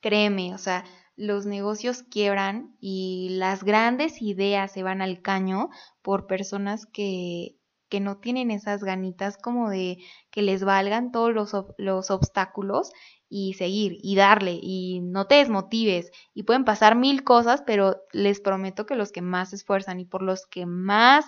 Créeme, 0.00 0.54
o 0.54 0.58
sea, 0.58 0.84
los 1.20 1.44
negocios 1.44 2.02
quiebran 2.02 2.74
y 2.80 3.28
las 3.32 3.62
grandes 3.62 4.22
ideas 4.22 4.72
se 4.72 4.82
van 4.82 5.02
al 5.02 5.20
caño 5.20 5.68
por 6.00 6.26
personas 6.26 6.86
que, 6.86 7.58
que 7.90 8.00
no 8.00 8.16
tienen 8.16 8.50
esas 8.50 8.82
ganitas 8.82 9.36
como 9.36 9.68
de 9.68 9.98
que 10.30 10.40
les 10.40 10.64
valgan 10.64 11.12
todos 11.12 11.34
los, 11.34 11.52
los 11.76 12.10
obstáculos 12.10 12.90
y 13.28 13.52
seguir 13.52 13.98
y 14.00 14.16
darle 14.16 14.58
y 14.62 15.00
no 15.02 15.26
te 15.26 15.34
desmotives. 15.34 16.10
Y 16.32 16.44
pueden 16.44 16.64
pasar 16.64 16.96
mil 16.96 17.22
cosas, 17.22 17.62
pero 17.66 18.00
les 18.12 18.40
prometo 18.40 18.86
que 18.86 18.94
los 18.94 19.12
que 19.12 19.20
más 19.20 19.50
se 19.50 19.56
esfuerzan 19.56 20.00
y 20.00 20.06
por 20.06 20.22
los 20.22 20.46
que 20.46 20.64
más 20.64 21.26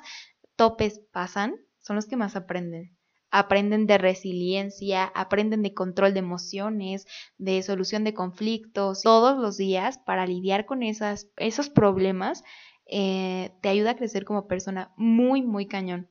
topes 0.57 1.03
pasan 1.13 1.57
son 1.81 1.97
los 1.97 2.07
que 2.07 2.17
más 2.17 2.35
aprenden 2.35 2.97
aprenden 3.33 3.87
de 3.87 3.97
resiliencia, 3.97 5.05
aprenden 5.15 5.63
de 5.63 5.73
control 5.73 6.13
de 6.13 6.21
emociones, 6.21 7.07
de 7.39 7.63
solución 7.63 8.05
de 8.05 8.13
conflictos, 8.13 9.03
todos 9.03 9.39
los 9.39 9.57
días 9.57 9.99
para 9.99 10.27
lidiar 10.27 10.67
con 10.67 10.83
esos 10.83 11.71
problemas, 11.71 12.45
eh, 12.87 13.53
te 13.63 13.71
ayuda 13.71 13.93
a 13.93 13.97
crecer 13.97 14.27
como 14.27 14.47
persona 14.47 14.93
muy, 14.97 15.41
muy 15.43 15.67
cañón. 15.67 16.09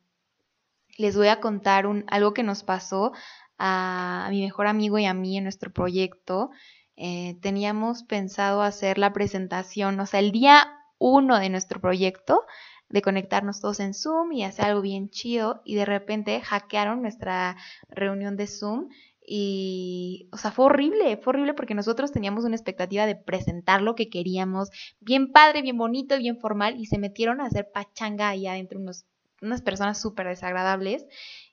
Les 0.97 1.15
voy 1.15 1.27
a 1.27 1.39
contar 1.39 1.85
un, 1.85 2.05
algo 2.07 2.33
que 2.33 2.43
nos 2.43 2.63
pasó 2.63 3.11
a, 3.59 4.27
mi 4.31 4.41
mejor 4.41 4.65
amigo 4.65 4.97
y 4.97 5.05
a 5.05 5.13
mí 5.13 5.37
en 5.37 5.43
nuestro 5.43 5.71
proyecto. 5.71 6.49
Eh, 6.95 7.37
teníamos 7.41 8.03
pensado 8.03 8.63
hacer 8.63 8.97
la 8.97 9.13
presentación, 9.13 9.99
o 9.99 10.05
sea, 10.07 10.19
el 10.19 10.31
día 10.31 10.67
uno 10.97 11.39
de 11.39 11.49
nuestro 11.49 11.79
proyecto, 11.79 12.45
de 12.91 13.01
conectarnos 13.01 13.61
todos 13.61 13.79
en 13.79 13.93
Zoom 13.93 14.31
y 14.33 14.43
hacer 14.43 14.65
algo 14.65 14.81
bien 14.81 15.09
chido 15.09 15.61
y 15.65 15.75
de 15.75 15.85
repente 15.85 16.41
hackearon 16.41 17.01
nuestra 17.01 17.57
reunión 17.89 18.37
de 18.37 18.47
Zoom 18.47 18.89
y, 19.25 20.27
o 20.31 20.37
sea, 20.37 20.51
fue 20.51 20.65
horrible, 20.65 21.15
fue 21.17 21.31
horrible 21.31 21.53
porque 21.53 21.75
nosotros 21.75 22.11
teníamos 22.11 22.43
una 22.43 22.55
expectativa 22.55 23.05
de 23.05 23.15
presentar 23.15 23.81
lo 23.81 23.95
que 23.95 24.09
queríamos, 24.09 24.71
bien 24.99 25.31
padre, 25.31 25.61
bien 25.61 25.77
bonito, 25.77 26.17
bien 26.17 26.37
formal, 26.37 26.79
y 26.79 26.87
se 26.87 26.97
metieron 26.97 27.39
a 27.39 27.45
hacer 27.45 27.71
pachanga 27.71 28.29
ahí 28.29 28.47
adentro 28.47 28.79
unos, 28.79 29.05
unas 29.41 29.61
personas 29.61 30.01
súper 30.01 30.27
desagradables. 30.27 31.05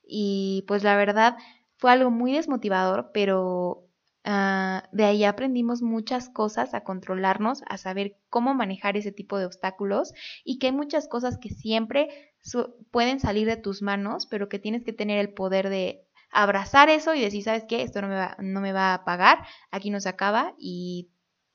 Y 0.02 0.64
pues 0.66 0.82
la 0.82 0.96
verdad 0.96 1.36
fue 1.76 1.92
algo 1.92 2.10
muy 2.10 2.32
desmotivador, 2.32 3.10
pero 3.12 3.87
Ah, 4.30 4.86
de 4.92 5.06
ahí 5.06 5.24
aprendimos 5.24 5.80
muchas 5.80 6.28
cosas 6.28 6.74
a 6.74 6.84
controlarnos, 6.84 7.62
a 7.66 7.78
saber 7.78 8.18
cómo 8.28 8.52
manejar 8.52 8.98
ese 8.98 9.10
tipo 9.10 9.38
de 9.38 9.46
obstáculos 9.46 10.12
y 10.44 10.58
que 10.58 10.66
hay 10.66 10.72
muchas 10.74 11.08
cosas 11.08 11.38
que 11.38 11.48
siempre 11.48 12.34
pueden 12.90 13.20
salir 13.20 13.46
de 13.46 13.56
tus 13.56 13.80
manos, 13.80 14.26
pero 14.26 14.50
que 14.50 14.58
tienes 14.58 14.84
que 14.84 14.92
tener 14.92 15.18
el 15.18 15.32
poder 15.32 15.70
de 15.70 16.04
abrazar 16.30 16.90
eso 16.90 17.14
y 17.14 17.22
decir, 17.22 17.42
¿sabes 17.42 17.64
qué? 17.66 17.80
Esto 17.80 18.02
no 18.02 18.08
me 18.08 18.16
va, 18.16 18.36
no 18.38 18.60
me 18.60 18.74
va 18.74 18.92
a 18.92 19.04
pagar, 19.06 19.46
aquí 19.70 19.88
no 19.88 19.98
se 19.98 20.10
acaba 20.10 20.54
y 20.58 21.08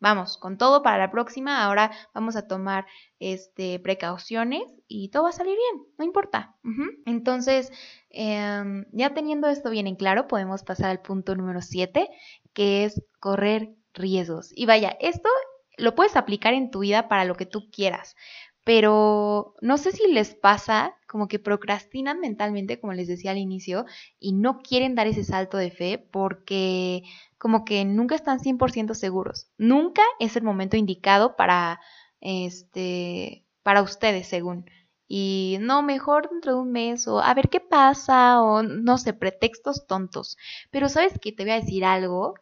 vamos, 0.04 0.38
con 0.38 0.58
todo 0.58 0.84
para 0.84 0.98
la 0.98 1.12
próxima, 1.12 1.64
ahora 1.64 1.90
vamos 2.14 2.36
a 2.36 2.46
tomar 2.46 2.86
este, 3.20 3.80
precauciones 3.80 4.64
y 4.86 5.10
todo 5.12 5.24
va 5.24 5.30
a 5.30 5.32
salir 5.32 5.56
bien, 5.56 5.86
no 5.98 6.04
importa. 6.04 6.58
Entonces, 7.06 7.72
em, 8.10 8.86
ya 8.92 9.14
teniendo 9.14 9.48
esto 9.48 9.70
bien 9.70 9.88
en 9.88 9.96
claro, 9.96 10.28
podemos 10.28 10.64
pasar 10.64 10.90
al 10.90 11.02
punto 11.02 11.36
número 11.36 11.62
7, 11.62 12.10
que 12.54 12.86
es 12.86 13.02
correr 13.20 13.76
riesgos. 13.94 14.52
Y 14.56 14.66
vaya, 14.66 14.98
esto 15.00 15.30
lo 15.78 15.96
puedes 15.96 16.16
aplicar 16.16 16.54
en 16.54 16.72
tu 16.72 16.80
vida 16.80 17.08
para 17.08 17.26
lo 17.26 17.36
que 17.36 17.46
tú 17.46 17.70
quieras, 17.72 18.16
pero 18.63 19.56
no 19.62 19.78
sé 19.78 19.92
si 19.92 20.08
les 20.12 20.36
pasa 20.36 20.96
como 21.08 21.28
que 21.28 21.39
procrastinan 21.39 22.20
mentalmente, 22.20 22.80
como 22.80 22.94
les 22.94 23.08
decía 23.08 23.32
al 23.32 23.38
inicio, 23.38 23.86
y 24.20 24.34
no 24.34 24.60
quieren 24.62 24.96
dar 24.96 25.08
ese 25.08 25.24
salto 25.24 25.58
de 25.58 25.72
fe 25.72 25.98
porque 25.98 27.04
como 27.38 27.66
que 27.66 27.84
nunca 27.84 28.16
están 28.16 28.39
100% 28.39 28.94
seguros. 28.94 29.48
Nunca 29.58 30.02
es 30.20 30.36
el 30.38 30.44
momento 30.44 30.78
indicado 30.78 31.36
para 31.36 31.82
este 32.22 33.46
para 33.63 33.82
ustedes, 33.82 34.28
según. 34.28 34.66
Y 35.08 35.58
no, 35.62 35.84
mejor 35.84 36.30
dentro 36.30 36.56
de 36.56 36.62
un 36.62 36.72
mes 36.72 37.08
o 37.08 37.20
a 37.20 37.34
ver 37.34 37.50
qué 37.50 37.60
pasa 37.60 38.42
o 38.42 38.63
no 38.63 38.98
sé, 38.98 39.13
pretextos 39.13 39.86
tontos. 39.88 40.38
Pero 40.72 40.89
sabes 40.89 41.20
que 41.20 41.32
te 41.32 41.44
voy 41.44 41.52
a 41.54 41.60
decir 41.60 41.86
algo, 41.86 42.36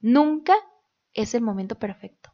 nunca 0.00 0.54
es 1.14 1.34
el 1.34 1.42
momento 1.42 1.78
perfecto. 1.78 2.30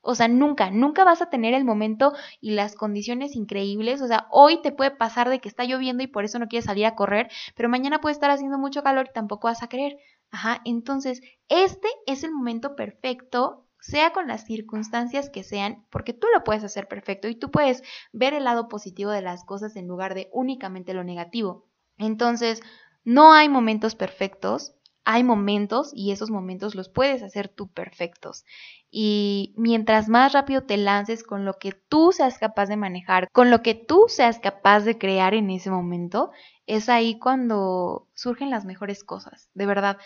O 0.00 0.14
sea, 0.14 0.28
nunca, 0.28 0.70
nunca 0.70 1.04
vas 1.04 1.20
a 1.20 1.30
tener 1.30 1.52
el 1.52 1.64
momento 1.64 2.12
y 2.40 2.52
las 2.52 2.76
condiciones 2.76 3.34
increíbles. 3.34 4.00
O 4.02 4.06
sea, 4.06 4.28
hoy 4.30 4.62
te 4.62 4.70
puede 4.70 4.92
pasar 4.92 5.28
de 5.28 5.40
que 5.40 5.48
está 5.48 5.64
lloviendo 5.64 6.02
y 6.04 6.06
por 6.06 6.24
eso 6.24 6.38
no 6.38 6.46
quieres 6.46 6.66
salir 6.66 6.86
a 6.86 6.94
correr, 6.94 7.28
pero 7.56 7.68
mañana 7.68 8.00
puede 8.00 8.12
estar 8.12 8.30
haciendo 8.30 8.56
mucho 8.56 8.84
calor 8.84 9.08
y 9.10 9.12
tampoco 9.12 9.48
vas 9.48 9.64
a 9.64 9.68
querer. 9.68 9.98
Ajá, 10.30 10.60
entonces, 10.64 11.22
este 11.48 11.88
es 12.06 12.22
el 12.22 12.32
momento 12.32 12.76
perfecto, 12.76 13.65
sea 13.80 14.12
con 14.12 14.26
las 14.26 14.44
circunstancias 14.44 15.30
que 15.30 15.42
sean, 15.42 15.86
porque 15.90 16.12
tú 16.12 16.26
lo 16.34 16.44
puedes 16.44 16.64
hacer 16.64 16.88
perfecto 16.88 17.28
y 17.28 17.34
tú 17.34 17.50
puedes 17.50 17.82
ver 18.12 18.34
el 18.34 18.44
lado 18.44 18.68
positivo 18.68 19.10
de 19.10 19.22
las 19.22 19.44
cosas 19.44 19.76
en 19.76 19.86
lugar 19.86 20.14
de 20.14 20.28
únicamente 20.32 20.94
lo 20.94 21.04
negativo. 21.04 21.66
Entonces, 21.98 22.62
no 23.04 23.32
hay 23.32 23.48
momentos 23.48 23.94
perfectos, 23.94 24.74
hay 25.04 25.22
momentos 25.22 25.92
y 25.94 26.10
esos 26.10 26.30
momentos 26.30 26.74
los 26.74 26.88
puedes 26.88 27.22
hacer 27.22 27.48
tú 27.48 27.68
perfectos. 27.68 28.44
Y 28.90 29.54
mientras 29.56 30.08
más 30.08 30.32
rápido 30.32 30.64
te 30.64 30.76
lances 30.76 31.22
con 31.22 31.44
lo 31.44 31.54
que 31.54 31.70
tú 31.70 32.10
seas 32.10 32.38
capaz 32.38 32.66
de 32.66 32.76
manejar, 32.76 33.28
con 33.30 33.50
lo 33.50 33.62
que 33.62 33.74
tú 33.74 34.06
seas 34.08 34.40
capaz 34.40 34.80
de 34.80 34.98
crear 34.98 35.34
en 35.34 35.50
ese 35.50 35.70
momento, 35.70 36.32
es 36.66 36.88
ahí 36.88 37.20
cuando 37.20 38.08
surgen 38.14 38.50
las 38.50 38.64
mejores 38.64 39.04
cosas. 39.04 39.48
De 39.54 39.66
verdad, 39.66 39.98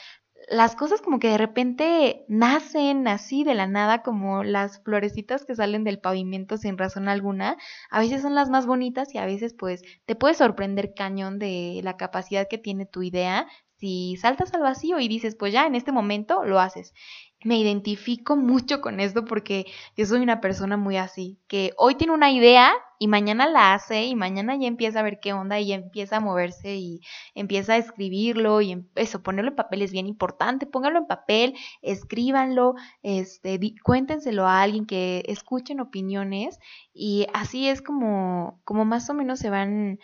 las 0.50 0.74
cosas 0.74 1.00
como 1.00 1.20
que 1.20 1.28
de 1.28 1.38
repente 1.38 2.24
nacen 2.28 3.06
así 3.06 3.44
de 3.44 3.54
la 3.54 3.68
nada, 3.68 4.02
como 4.02 4.42
las 4.42 4.82
florecitas 4.82 5.44
que 5.44 5.54
salen 5.54 5.84
del 5.84 6.00
pavimento 6.00 6.56
sin 6.56 6.76
razón 6.76 7.08
alguna. 7.08 7.56
A 7.88 8.00
veces 8.00 8.22
son 8.22 8.34
las 8.34 8.50
más 8.50 8.66
bonitas 8.66 9.14
y 9.14 9.18
a 9.18 9.26
veces 9.26 9.54
pues 9.54 9.82
te 10.06 10.16
puede 10.16 10.34
sorprender 10.34 10.92
cañón 10.94 11.38
de 11.38 11.80
la 11.84 11.96
capacidad 11.96 12.48
que 12.50 12.58
tiene 12.58 12.84
tu 12.84 13.02
idea 13.02 13.46
si 13.76 14.16
saltas 14.16 14.52
al 14.52 14.60
vacío 14.60 14.98
y 15.00 15.08
dices, 15.08 15.36
pues 15.36 15.54
ya 15.54 15.66
en 15.66 15.74
este 15.74 15.90
momento 15.90 16.44
lo 16.44 16.60
haces 16.60 16.92
me 17.42 17.58
identifico 17.58 18.36
mucho 18.36 18.80
con 18.80 19.00
esto 19.00 19.24
porque 19.24 19.66
yo 19.96 20.04
soy 20.06 20.20
una 20.20 20.40
persona 20.40 20.76
muy 20.76 20.96
así, 20.96 21.38
que 21.48 21.72
hoy 21.78 21.94
tiene 21.94 22.12
una 22.12 22.30
idea 22.30 22.72
y 22.98 23.08
mañana 23.08 23.48
la 23.48 23.72
hace 23.72 24.04
y 24.04 24.14
mañana 24.14 24.56
ya 24.56 24.66
empieza 24.66 25.00
a 25.00 25.02
ver 25.02 25.20
qué 25.20 25.32
onda 25.32 25.58
y 25.58 25.68
ya 25.68 25.76
empieza 25.76 26.18
a 26.18 26.20
moverse 26.20 26.76
y 26.76 27.00
empieza 27.34 27.72
a 27.72 27.76
escribirlo 27.78 28.60
y 28.60 28.72
em, 28.72 28.86
eso, 28.94 29.22
ponerlo 29.22 29.52
en 29.52 29.56
papel 29.56 29.80
es 29.80 29.90
bien 29.90 30.06
importante, 30.06 30.66
póngalo 30.66 30.98
en 30.98 31.06
papel, 31.06 31.54
escríbanlo, 31.80 32.74
este, 33.02 33.58
cuéntenselo 33.82 34.46
a 34.46 34.60
alguien 34.60 34.84
que 34.84 35.24
escuchen 35.26 35.80
opiniones 35.80 36.58
y 36.92 37.26
así 37.32 37.68
es 37.68 37.80
como, 37.80 38.60
como 38.64 38.84
más 38.84 39.08
o 39.08 39.14
menos 39.14 39.38
se 39.38 39.48
van 39.48 39.98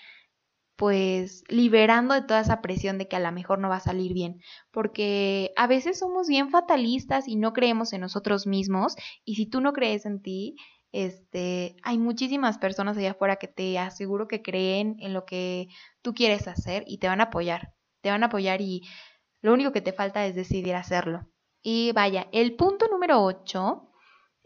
pues 0.76 1.42
liberando 1.48 2.14
de 2.14 2.22
toda 2.22 2.40
esa 2.40 2.60
presión 2.60 2.98
de 2.98 3.08
que 3.08 3.16
a 3.16 3.20
lo 3.20 3.32
mejor 3.32 3.58
no 3.58 3.68
va 3.68 3.76
a 3.76 3.80
salir 3.80 4.12
bien, 4.12 4.40
porque 4.70 5.52
a 5.56 5.66
veces 5.66 5.98
somos 5.98 6.28
bien 6.28 6.50
fatalistas 6.50 7.28
y 7.28 7.36
no 7.36 7.52
creemos 7.52 7.92
en 7.92 8.02
nosotros 8.02 8.46
mismos 8.46 8.94
y 9.24 9.36
si 9.36 9.46
tú 9.46 9.60
no 9.60 9.72
crees 9.72 10.06
en 10.06 10.20
ti, 10.22 10.56
este, 10.92 11.76
hay 11.82 11.98
muchísimas 11.98 12.58
personas 12.58 12.96
allá 12.96 13.12
afuera 13.12 13.36
que 13.36 13.48
te 13.48 13.78
aseguro 13.78 14.28
que 14.28 14.42
creen 14.42 14.96
en 15.00 15.12
lo 15.12 15.24
que 15.24 15.68
tú 16.02 16.14
quieres 16.14 16.48
hacer 16.48 16.84
y 16.86 16.98
te 16.98 17.08
van 17.08 17.20
a 17.20 17.24
apoyar, 17.24 17.74
te 18.02 18.10
van 18.10 18.22
a 18.22 18.26
apoyar 18.26 18.60
y 18.60 18.82
lo 19.40 19.52
único 19.52 19.72
que 19.72 19.80
te 19.80 19.92
falta 19.92 20.26
es 20.26 20.34
decidir 20.34 20.74
hacerlo. 20.74 21.28
Y 21.62 21.92
vaya, 21.92 22.28
el 22.32 22.54
punto 22.54 22.86
número 22.88 23.22
8 23.22 23.85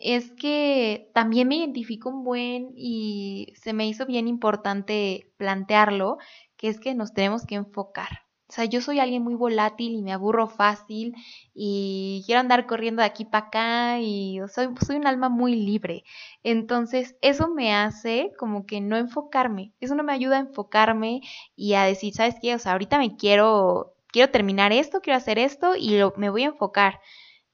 es 0.00 0.32
que 0.32 1.10
también 1.14 1.48
me 1.48 1.56
identifico 1.56 2.08
un 2.08 2.24
buen 2.24 2.72
y 2.74 3.52
se 3.56 3.72
me 3.72 3.86
hizo 3.86 4.06
bien 4.06 4.28
importante 4.28 5.30
plantearlo, 5.36 6.18
que 6.56 6.68
es 6.68 6.80
que 6.80 6.94
nos 6.94 7.12
tenemos 7.12 7.46
que 7.46 7.56
enfocar. 7.56 8.08
O 8.50 8.52
sea, 8.52 8.64
yo 8.64 8.80
soy 8.80 8.98
alguien 8.98 9.22
muy 9.22 9.36
volátil 9.36 9.92
y 9.92 10.02
me 10.02 10.12
aburro 10.12 10.48
fácil 10.48 11.14
y 11.54 12.24
quiero 12.26 12.40
andar 12.40 12.66
corriendo 12.66 13.00
de 13.00 13.06
aquí 13.06 13.24
para 13.24 13.46
acá 13.46 14.00
y 14.00 14.40
soy, 14.52 14.70
soy 14.84 14.96
un 14.96 15.06
alma 15.06 15.28
muy 15.28 15.54
libre. 15.54 16.02
Entonces, 16.42 17.16
eso 17.22 17.48
me 17.48 17.72
hace 17.72 18.32
como 18.38 18.66
que 18.66 18.80
no 18.80 18.96
enfocarme. 18.96 19.72
Eso 19.78 19.94
no 19.94 20.02
me 20.02 20.12
ayuda 20.12 20.38
a 20.38 20.40
enfocarme 20.40 21.20
y 21.54 21.74
a 21.74 21.84
decir, 21.84 22.12
¿sabes 22.12 22.34
qué? 22.42 22.56
O 22.56 22.58
sea, 22.58 22.72
ahorita 22.72 22.98
me 22.98 23.16
quiero, 23.16 23.94
quiero 24.08 24.32
terminar 24.32 24.72
esto, 24.72 25.00
quiero 25.00 25.18
hacer 25.18 25.38
esto 25.38 25.76
y 25.76 25.96
lo, 25.98 26.12
me 26.16 26.28
voy 26.28 26.42
a 26.42 26.46
enfocar. 26.46 27.00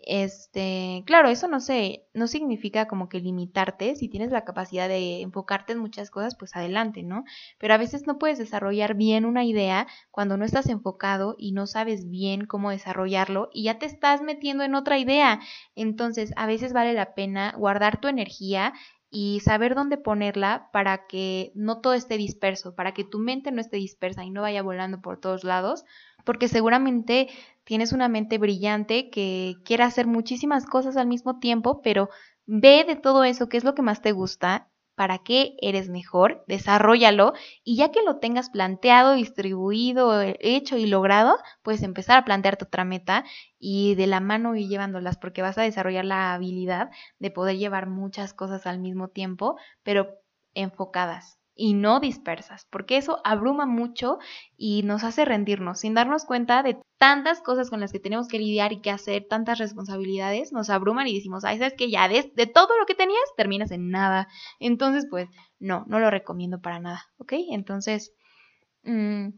Este, 0.09 1.03
claro, 1.05 1.29
eso 1.29 1.49
no 1.49 1.59
sé, 1.59 2.07
no 2.15 2.29
significa 2.29 2.87
como 2.87 3.09
que 3.09 3.19
limitarte, 3.19 3.97
si 3.97 4.09
tienes 4.09 4.31
la 4.31 4.45
capacidad 4.45 4.89
de 4.89 5.21
enfocarte 5.21 5.73
en 5.73 5.81
muchas 5.81 6.11
cosas, 6.11 6.37
pues 6.37 6.55
adelante, 6.55 7.03
¿no? 7.03 7.25
Pero 7.59 7.75
a 7.75 7.77
veces 7.77 8.07
no 8.07 8.17
puedes 8.17 8.39
desarrollar 8.39 8.95
bien 8.95 9.25
una 9.25 9.45
idea 9.45 9.89
cuando 10.13 10.37
no 10.37 10.45
estás 10.45 10.69
enfocado 10.69 11.35
y 11.39 11.51
no 11.51 11.67
sabes 11.67 12.09
bien 12.09 12.47
cómo 12.47 12.71
desarrollarlo 12.71 13.51
y 13.53 13.65
ya 13.65 13.81
te 13.81 13.87
estás 13.87 14.23
metiendo 14.23 14.63
en 14.63 14.77
otra 14.77 14.97
idea. 14.99 15.41
Entonces, 15.75 16.33
a 16.37 16.47
veces 16.47 16.73
vale 16.73 16.93
la 16.93 17.15
pena 17.15 17.53
guardar 17.59 18.01
tu 18.01 18.07
energía 18.07 18.75
y 19.11 19.41
saber 19.41 19.75
dónde 19.75 19.97
ponerla 19.97 20.69
para 20.73 21.07
que 21.07 21.53
no 21.55 21.81
todo 21.81 21.95
esté 21.95 22.17
disperso, 22.17 22.75
para 22.75 22.93
que 22.93 23.05
tu 23.05 23.19
mente 23.19 23.53
no 23.53 23.61
esté 23.61 23.77
dispersa 23.77 24.25
y 24.25 24.31
no 24.31 24.43
vaya 24.43 24.63
volando 24.63 25.01
por 25.01 25.19
todos 25.19 25.45
lados, 25.45 25.85
porque 26.25 26.49
seguramente 26.49 27.29
tienes 27.65 27.93
una 27.93 28.09
mente 28.09 28.39
brillante 28.39 29.11
que 29.11 29.55
quiere 29.65 29.85
hacer 29.85 30.07
muchísimas 30.07 30.67
cosas 30.67 30.97
al 30.97 31.07
mismo 31.07 31.39
tiempo, 31.39 31.81
pero 31.83 32.09
ve 32.47 32.85
de 32.87 32.97
todo 32.97 33.25
eso 33.25 33.49
qué 33.49 33.57
es 33.57 33.65
lo 33.65 33.75
que 33.75 33.83
más 33.83 34.03
te 34.03 34.13
gusta, 34.13 34.69
para 34.97 35.19
qué 35.19 35.57
eres 35.61 35.89
mejor, 35.89 36.45
desarrollalo 36.49 37.35
y 37.63 37.77
ya 37.77 37.93
que 37.93 38.03
lo 38.03 38.19
tengas 38.19 38.51
planteado, 38.51 39.15
distribuido, 39.15 40.21
hecho 40.23 40.77
y 40.79 40.87
logrado, 40.87 41.37
puedes 41.63 41.83
empezar 41.83 42.19
a 42.19 42.25
plantearte 42.25 42.65
otra 42.65 42.85
meta 42.85 43.25
y 43.59 43.95
de 43.95 44.09
la 44.09 44.21
mano 44.21 44.57
ir 44.57 44.69
llevándolas 44.69 45.19
porque 45.19 45.43
vas 45.43 45.59
a 45.59 45.63
desarrollar 45.63 46.05
la 46.05 46.35
habilidad 46.35 46.91
de 47.19 47.31
poder 47.31 47.57
llevar 47.59 47.87
muchas 47.89 48.35
cosas 48.35 48.67
al 48.67 48.81
mismo 48.81 49.09
tiempo, 49.09 49.57
pero 49.85 50.09
enfocadas 50.55 51.39
y 51.57 51.73
no 51.73 52.01
dispersas, 52.01 52.67
porque 52.71 52.99
eso 52.99 53.21
abruma 53.25 53.65
mucho 53.65 54.19
y 54.59 54.83
nos 54.83 55.05
hace 55.05 55.25
rendirnos 55.25 55.81
sin 55.81 55.95
darnos 55.95 56.27
cuenta 56.27 56.63
de 56.63 56.79
tantas 56.99 57.41
cosas 57.41 57.71
con 57.71 57.81
las 57.81 57.93
que 57.93 57.99
tenemos 57.99 58.29
que 58.29 58.39
lidiar 58.39 58.73
y 58.73 58.81
que 58.81 58.91
hacer, 58.91 59.27
tantas 59.29 59.59
responsabilidades, 59.59 60.53
nos 60.53 60.69
abruman 60.69 61.09
y 61.09 61.15
decimos, 61.15 61.45
ay, 61.45 61.59
sabes 61.59 61.75
que 61.75 61.91
ya 61.91 62.09
de, 62.09 62.31
de, 62.37 62.47
todo 62.47 62.79
lo 62.79 62.85
que 62.85 62.95
tenías 62.95 63.19
terminas 63.37 63.71
en 63.71 63.91
nada. 63.91 64.29
Entonces, 64.61 65.07
pues, 65.09 65.29
no, 65.59 65.85
no 65.89 65.99
lo 65.99 66.11
recomiendo 66.11 66.61
para 66.61 66.79
nada, 66.79 67.07
¿ok? 67.19 67.33
Entonces, 67.51 68.13
mmm, 68.83 69.29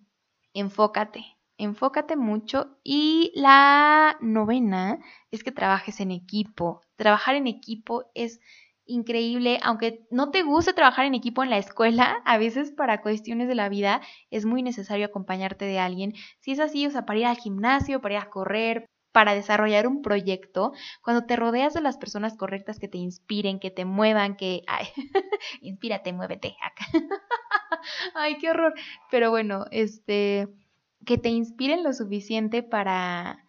enfócate, 0.55 1.25
enfócate 1.57 2.17
mucho. 2.17 2.79
Y 2.83 3.33
la 3.37 4.17
novena 4.21 4.99
es 5.31 5.45
que 5.45 5.53
trabajes 5.53 6.01
en 6.01 6.11
equipo. 6.11 6.83
Trabajar 6.97 7.37
en 7.37 7.47
equipo 7.47 8.11
es 8.15 8.41
increíble, 8.89 9.61
aunque 9.63 10.07
no 10.11 10.31
te 10.31 10.43
guste 10.43 10.73
trabajar 10.73 11.05
en 11.05 11.15
equipo 11.15 11.45
en 11.45 11.51
la 11.51 11.59
escuela, 11.59 12.21
a 12.25 12.39
veces 12.39 12.73
para 12.73 13.01
cuestiones 13.03 13.47
de 13.47 13.55
la 13.55 13.69
vida 13.69 14.01
es 14.31 14.45
muy 14.45 14.63
necesario 14.63 15.07
acompañarte 15.07 15.67
de 15.67 15.79
alguien. 15.79 16.15
Si 16.41 16.53
es 16.53 16.59
así, 16.59 16.87
o 16.87 16.91
sea, 16.91 17.07
para 17.07 17.19
ir 17.19 17.27
al 17.27 17.37
gimnasio, 17.37 18.01
para 18.01 18.15
ir 18.15 18.21
a 18.21 18.31
correr, 18.31 18.87
para 19.13 19.35
desarrollar 19.35 19.87
un 19.87 20.03
proyecto, 20.03 20.73
cuando 21.03 21.27
te 21.27 21.37
rodeas 21.37 21.75
de 21.75 21.81
las 21.81 21.99
personas 21.99 22.37
correctas 22.37 22.79
que 22.79 22.89
te 22.89 22.99
inspiren, 22.99 23.61
que 23.61 23.71
te 23.71 23.85
muevan, 23.85 24.37
que... 24.37 24.63
Ay, 24.67 24.87
inspírate, 25.61 26.13
muévete 26.13 26.57
acá. 26.63 26.87
Ay, 28.15 28.39
qué 28.39 28.51
horror. 28.51 28.75
Pero 29.11 29.31
bueno, 29.31 29.67
este, 29.71 30.49
que 31.05 31.19
te 31.19 31.29
inspiren 31.29 31.83
lo 31.83 31.93
suficiente 31.93 32.63
para, 32.63 33.45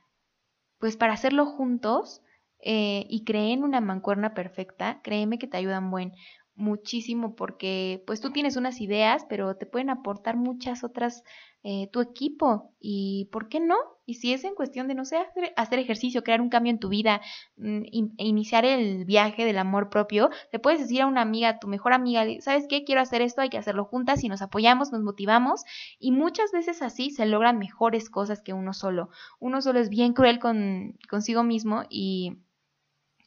pues 0.80 0.98
para 0.98 1.14
hacerlo 1.14 1.46
juntos 1.46 2.22
eh, 2.62 3.06
y 3.10 3.24
creen 3.24 3.64
una 3.64 3.82
mancuerna 3.82 4.34
perfecta, 4.34 5.02
créeme 5.04 5.40
que 5.40 5.48
te 5.48 5.58
ayudan 5.58 5.92
buen 5.92 6.14
muchísimo 6.60 7.36
porque 7.36 8.04
pues 8.06 8.20
tú 8.22 8.32
tienes 8.32 8.58
unas 8.58 8.82
ideas, 8.82 9.26
pero 9.30 9.56
te 9.56 9.66
pueden 9.66 9.90
aportar 9.90 10.36
muchas 10.36 10.84
otras 10.84 11.24
eh, 11.64 11.90
tu 11.92 12.00
equipo 12.02 12.74
y 12.80 13.30
¿por 13.32 13.50
qué 13.50 13.60
no? 13.60 13.76
Y 14.06 14.16
si 14.16 14.34
es 14.34 14.44
en 14.44 14.56
cuestión 14.56 14.88
de, 14.88 14.96
no 14.96 15.06
sé, 15.06 15.18
hacer, 15.56 15.80
ejercicio, 15.80 16.24
crear 16.24 16.42
un 16.42 16.50
cambio 16.50 16.72
en 16.72 16.80
tu 16.80 16.90
vida, 16.90 17.22
mm, 17.58 17.82
e 18.18 18.26
iniciar 18.26 18.66
el 18.66 19.06
viaje 19.06 19.46
del 19.46 19.58
amor 19.58 19.90
propio, 19.90 20.30
le 20.52 20.60
puedes 20.60 20.80
decir 20.80 21.02
a 21.02 21.08
una 21.08 21.22
amiga, 21.22 21.50
a 21.50 21.60
tu 21.60 21.68
mejor 21.68 21.94
amiga, 21.94 22.26
¿sabes 22.42 22.66
qué? 22.70 22.84
Quiero 22.84 23.02
hacer 23.02 23.22
esto, 23.22 23.42
hay 23.42 23.50
que 23.50 23.58
hacerlo 23.58 23.86
juntas 23.86 24.24
y 24.24 24.30
nos 24.30 24.42
apoyamos, 24.42 24.92
nos 24.92 25.02
motivamos 25.02 25.64
y 26.00 26.12
muchas 26.12 26.52
veces 26.52 26.82
así 26.82 27.12
se 27.12 27.26
logran 27.26 27.58
mejores 27.58 28.10
cosas 28.10 28.42
que 28.42 28.54
uno 28.54 28.74
solo. 28.74 29.10
Uno 29.40 29.62
solo 29.62 29.80
es 29.80 29.90
bien 29.90 30.14
cruel 30.14 30.40
con, 30.40 30.98
consigo 31.10 31.44
mismo 31.44 31.84
y 31.90 32.38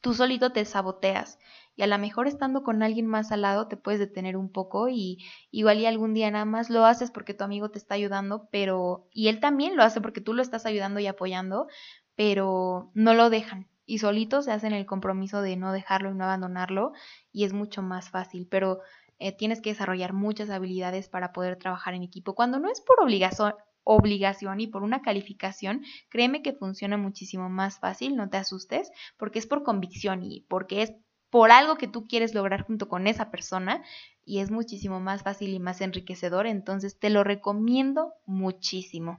tú 0.03 0.13
solito 0.13 0.53
te 0.53 0.65
saboteas 0.67 1.39
y 1.75 1.83
a 1.83 1.87
lo 1.87 1.97
mejor 1.99 2.27
estando 2.27 2.63
con 2.63 2.83
alguien 2.83 3.07
más 3.07 3.33
al 3.33 3.43
lado 3.43 3.69
te 3.69 3.79
puedes 3.79 4.01
detener 4.01 4.37
un 4.37 4.51
poco 4.51 4.89
y 4.91 5.19
igual 5.51 5.79
y 5.79 5.87
algún 5.87 6.13
día 6.13 6.31
nada 6.31 6.45
más 6.45 6.69
lo 6.69 6.85
haces 6.85 7.11
porque 7.11 7.33
tu 7.33 7.45
amigo 7.45 7.71
te 7.71 7.79
está 7.79 7.95
ayudando, 7.95 8.49
pero 8.51 9.09
y 9.13 9.29
él 9.29 9.41
también 9.41 9.77
lo 9.77 9.83
hace 9.83 10.03
porque 10.03 10.21
tú 10.21 10.35
lo 10.35 10.43
estás 10.43 10.67
ayudando 10.67 11.01
y 11.01 11.07
apoyando, 11.07 11.69
pero 12.15 12.91
no 12.95 13.15
lo 13.15 13.31
dejan 13.31 13.69
y 13.87 13.99
solitos 13.99 14.45
se 14.45 14.53
hacen 14.53 14.73
el 14.73 14.87
compromiso 14.87 15.41
de 15.41 15.57
no 15.57 15.73
dejarlo 15.73 16.11
y 16.11 16.15
no 16.15 16.25
abandonarlo 16.25 16.93
y 17.33 17.45
es 17.45 17.53
mucho 17.53 17.83
más 17.83 18.11
fácil, 18.11 18.47
pero 18.51 18.81
eh, 19.19 19.33
tienes 19.33 19.61
que 19.61 19.71
desarrollar 19.71 20.13
muchas 20.13 20.51
habilidades 20.51 21.09
para 21.09 21.33
poder 21.33 21.57
trabajar 21.57 21.95
en 21.95 22.03
equipo. 22.03 22.35
Cuando 22.35 22.59
no 22.59 22.69
es 22.69 22.81
por 22.81 23.01
obligación, 23.01 23.55
obligación 23.85 24.61
y 24.61 24.67
por 24.67 24.83
una 24.83 25.03
calificación, 25.03 25.85
créeme 26.09 26.43
que 26.43 26.53
funciona 26.53 26.97
muchísimo 26.97 27.49
más 27.49 27.79
fácil, 27.79 28.17
no 28.17 28.29
te 28.29 28.37
asustes, 28.37 28.91
porque 29.17 29.39
es 29.39 29.47
por 29.47 29.63
convicción 29.63 30.23
y 30.25 30.43
porque 30.49 30.83
es 30.83 30.93
por 31.31 31.51
algo 31.51 31.77
que 31.77 31.89
tú 31.89 32.07
quieres 32.07 32.35
lograr 32.35 32.65
junto 32.67 32.89
con 32.89 33.07
esa 33.07 33.31
persona 33.31 33.83
y 34.25 34.41
es 34.41 34.51
muchísimo 34.51 35.01
más 35.01 35.23
fácil 35.23 35.55
y 35.55 35.59
más 35.59 35.81
enriquecedor, 35.81 36.47
entonces 36.47 36.99
te 36.99 37.11
lo 37.11 37.25
recomiendo 37.25 38.13
muchísimo. 38.27 39.17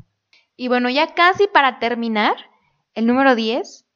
Y 0.56 0.68
bueno, 0.68 0.90
ya 0.90 1.16
casi 1.16 1.48
para 1.48 1.80
terminar, 1.80 2.36
el 2.94 3.08
número 3.08 3.36
10, 3.36 3.88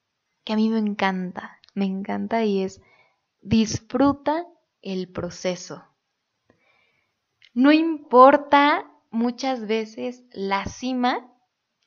que 0.44 0.54
a 0.54 0.56
mí 0.56 0.70
me 0.70 0.80
encanta, 0.80 1.60
me 1.76 1.86
encanta 1.86 2.44
y 2.44 2.64
es 2.64 2.82
disfruta 3.42 4.46
el 4.82 5.10
proceso. 5.10 5.86
No 7.54 7.72
importa 7.72 8.92
muchas 9.12 9.68
veces 9.68 10.24
la 10.32 10.66
cima, 10.66 11.34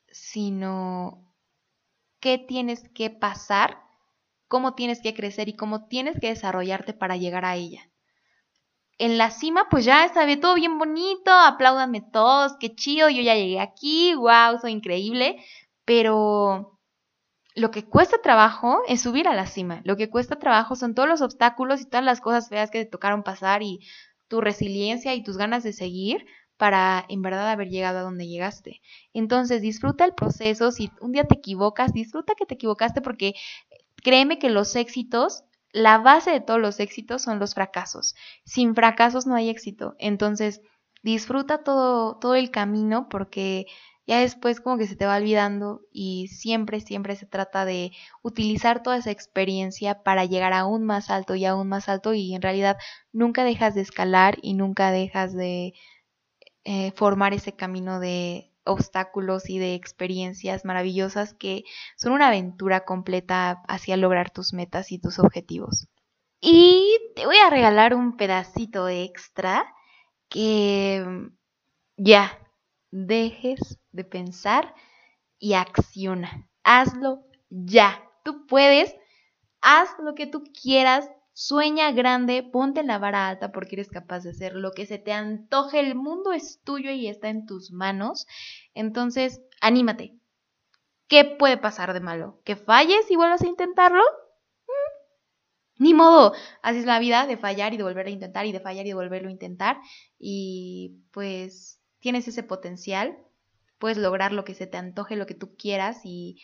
sino 0.09 1.35
qué 2.21 2.39
tienes 2.39 2.89
que 2.95 3.11
pasar, 3.11 3.83
cómo 4.49 4.75
tienes 4.75 5.01
que 5.01 5.15
crecer 5.15 5.49
y 5.49 5.57
cómo 5.57 5.87
tienes 5.87 6.19
que 6.21 6.29
desarrollarte 6.29 6.93
para 6.93 7.17
llegar 7.17 7.45
a 7.45 7.57
ella. 7.57 7.91
En 8.99 9.17
la 9.17 9.31
cima, 9.31 9.69
pues 9.71 9.87
ya 9.87 10.05
está 10.05 10.27
todo 10.39 10.55
bien 10.55 10.79
bonito, 10.79 11.33
apláudanme 11.33 12.03
todos, 12.03 12.57
qué 12.61 12.75
chido, 12.75 13.09
yo 13.09 13.23
ya 13.23 13.35
llegué 13.35 13.59
aquí, 13.59 14.15
wow, 14.15 14.59
soy 14.61 14.73
increíble, 14.73 15.43
pero 15.87 16.79
lo 17.55 17.71
que 17.71 17.85
cuesta 17.85 18.21
trabajo 18.21 18.83
es 18.87 19.01
subir 19.01 19.27
a 19.27 19.35
la 19.35 19.47
cima, 19.47 19.81
lo 19.85 19.97
que 19.97 20.11
cuesta 20.11 20.39
trabajo 20.39 20.77
son 20.77 20.95
todos 20.95 21.09
los 21.09 21.23
obstáculos 21.23 21.81
y 21.81 21.87
todas 21.87 22.05
las 22.05 22.21
cosas 22.21 22.49
feas 22.49 22.71
que 22.71 22.85
te 22.85 22.91
tocaron 22.91 23.23
pasar 23.23 23.63
y 23.63 23.81
tu 24.29 24.41
resiliencia 24.41 25.15
y 25.15 25.23
tus 25.23 25.37
ganas 25.37 25.63
de 25.63 25.73
seguir 25.73 26.27
para 26.61 27.07
en 27.09 27.23
verdad 27.23 27.49
haber 27.49 27.71
llegado 27.71 28.01
a 28.01 28.03
donde 28.03 28.29
llegaste. 28.29 28.83
Entonces 29.15 29.63
disfruta 29.63 30.05
el 30.05 30.13
proceso, 30.13 30.73
si 30.73 30.91
un 31.01 31.13
día 31.13 31.25
te 31.25 31.37
equivocas, 31.37 31.95
disfruta 31.95 32.35
que 32.37 32.45
te 32.45 32.53
equivocaste 32.53 33.01
porque 33.01 33.33
créeme 34.03 34.39
que 34.39 34.51
los 34.51 34.77
éxitos, 34.77 35.43
la 35.73 35.97
base 35.97 36.31
de 36.33 36.43
todos 36.43 36.61
los 36.61 36.79
éxitos 36.79 37.23
son 37.23 37.39
los 37.39 37.55
fracasos. 37.55 38.15
Sin 38.45 38.75
fracasos 38.75 39.27
no 39.27 39.37
hay 39.37 39.49
éxito. 39.49 39.95
Entonces 39.99 40.61
disfruta 41.03 41.65
todo, 41.65 42.19
todo 42.19 42.35
el 42.35 42.51
camino 42.51 43.09
porque 43.09 43.65
ya 44.07 44.21
después 44.21 44.61
como 44.61 44.77
que 44.77 44.87
se 44.87 44.97
te 44.97 45.07
va 45.07 45.17
olvidando 45.17 45.81
y 45.91 46.29
siempre, 46.29 46.81
siempre 46.81 47.17
se 47.17 47.25
trata 47.25 47.65
de 47.65 47.93
utilizar 48.21 48.83
toda 48.83 48.99
esa 48.99 49.13
experiencia 49.13 50.03
para 50.03 50.27
llegar 50.27 50.53
aún 50.53 50.85
más 50.85 51.09
alto 51.09 51.37
y 51.37 51.47
aún 51.47 51.69
más 51.69 51.89
alto 51.89 52.13
y 52.13 52.35
en 52.35 52.43
realidad 52.43 52.77
nunca 53.13 53.45
dejas 53.45 53.75
de 53.75 53.81
escalar 53.81 54.37
y 54.43 54.53
nunca 54.53 54.91
dejas 54.91 55.35
de 55.35 55.73
eh, 56.73 56.93
formar 56.93 57.35
ese 57.35 57.57
camino 57.57 57.99
de 57.99 58.53
obstáculos 58.63 59.51
y 59.51 59.59
de 59.59 59.75
experiencias 59.75 60.65
maravillosas 60.65 61.35
que 61.35 61.65
son 61.97 62.13
una 62.13 62.29
aventura 62.29 62.85
completa 62.85 63.61
hacia 63.67 63.97
lograr 63.97 64.31
tus 64.31 64.53
metas 64.53 64.93
y 64.93 65.01
tus 65.01 65.19
objetivos. 65.19 65.89
Y 66.41 66.97
te 67.17 67.27
voy 67.27 67.39
a 67.39 67.51
regalar 67.51 67.93
un 67.93 68.17
pedacito 68.17 68.89
extra 68.89 69.67
que 70.29 71.05
ya 71.97 72.39
dejes 72.93 73.81
de 73.91 74.05
pensar 74.05 74.73
y 75.41 75.55
acciona. 75.55 76.49
Hazlo 76.63 77.25
ya. 77.49 78.01
Tú 78.23 78.47
puedes, 78.47 78.95
haz 79.61 79.89
lo 79.99 80.15
que 80.15 80.29
tú 80.29 80.45
quieras, 80.63 81.11
Sueña 81.43 81.91
grande, 81.93 82.43
ponte 82.43 82.83
la 82.83 82.99
vara 82.99 83.27
alta 83.27 83.51
porque 83.51 83.77
eres 83.77 83.89
capaz 83.89 84.25
de 84.25 84.29
hacer 84.29 84.55
lo 84.55 84.73
que 84.73 84.85
se 84.85 84.99
te 84.99 85.15
antoje. 85.15 85.81
El 85.81 85.95
mundo 85.95 86.33
es 86.33 86.61
tuyo 86.65 86.91
y 86.91 87.09
está 87.09 87.31
en 87.31 87.47
tus 87.47 87.73
manos. 87.73 88.27
Entonces, 88.75 89.41
anímate. 89.63 90.19
¿Qué 91.09 91.25
puede 91.25 91.57
pasar 91.57 91.95
de 91.95 92.01
malo? 92.01 92.43
¿Que 92.45 92.57
falles 92.57 93.11
y 93.11 93.17
vuelvas 93.17 93.41
a 93.41 93.47
intentarlo? 93.47 94.03
Mm, 94.67 95.83
ni 95.83 95.95
modo. 95.95 96.35
Así 96.61 96.81
es 96.81 96.85
la 96.85 96.99
vida 96.99 97.27
de 97.27 97.39
fallar 97.39 97.73
y 97.73 97.79
de 97.79 97.85
volver 97.85 98.09
a 98.09 98.11
intentar 98.11 98.45
y 98.45 98.53
de 98.53 98.61
fallar 98.61 98.85
y 98.85 98.91
de 98.91 98.95
volverlo 98.95 99.31
a 99.31 99.33
intentar. 99.33 99.79
Y 100.19 101.01
pues 101.11 101.81
tienes 102.01 102.29
ese 102.29 102.43
potencial. 102.43 103.17
Puedes 103.79 103.97
lograr 103.97 104.35
lo 104.35 104.45
que 104.45 104.53
se 104.55 104.67
te 104.67 104.77
antoje, 104.77 105.17
lo 105.17 105.25
que 105.25 105.35
tú 105.35 105.57
quieras 105.57 106.03
y 106.05 106.43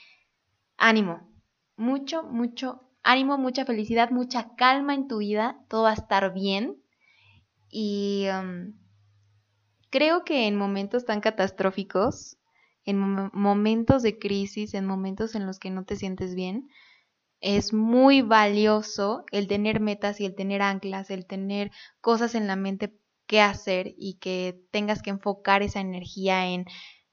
ánimo. 0.78 1.30
Mucho, 1.76 2.22
mucho 2.22 2.85
ánimo, 3.06 3.38
mucha 3.38 3.64
felicidad, 3.64 4.10
mucha 4.10 4.54
calma 4.56 4.94
en 4.94 5.08
tu 5.08 5.18
vida, 5.18 5.58
todo 5.68 5.84
va 5.84 5.90
a 5.90 5.94
estar 5.94 6.34
bien. 6.34 6.76
Y 7.70 8.26
um, 8.28 8.74
creo 9.90 10.24
que 10.24 10.46
en 10.46 10.56
momentos 10.56 11.04
tan 11.04 11.20
catastróficos, 11.20 12.36
en 12.84 12.98
momentos 13.32 14.02
de 14.02 14.18
crisis, 14.18 14.74
en 14.74 14.86
momentos 14.86 15.34
en 15.34 15.46
los 15.46 15.58
que 15.58 15.70
no 15.70 15.84
te 15.84 15.96
sientes 15.96 16.34
bien, 16.34 16.68
es 17.40 17.72
muy 17.72 18.22
valioso 18.22 19.24
el 19.30 19.46
tener 19.46 19.80
metas 19.80 20.20
y 20.20 20.26
el 20.26 20.34
tener 20.34 20.62
anclas, 20.62 21.10
el 21.10 21.26
tener 21.26 21.70
cosas 22.00 22.34
en 22.34 22.46
la 22.46 22.56
mente 22.56 22.92
que 23.26 23.40
hacer 23.40 23.94
y 23.96 24.14
que 24.14 24.60
tengas 24.70 25.02
que 25.02 25.10
enfocar 25.10 25.62
esa 25.62 25.80
energía 25.80 26.46
en 26.48 26.66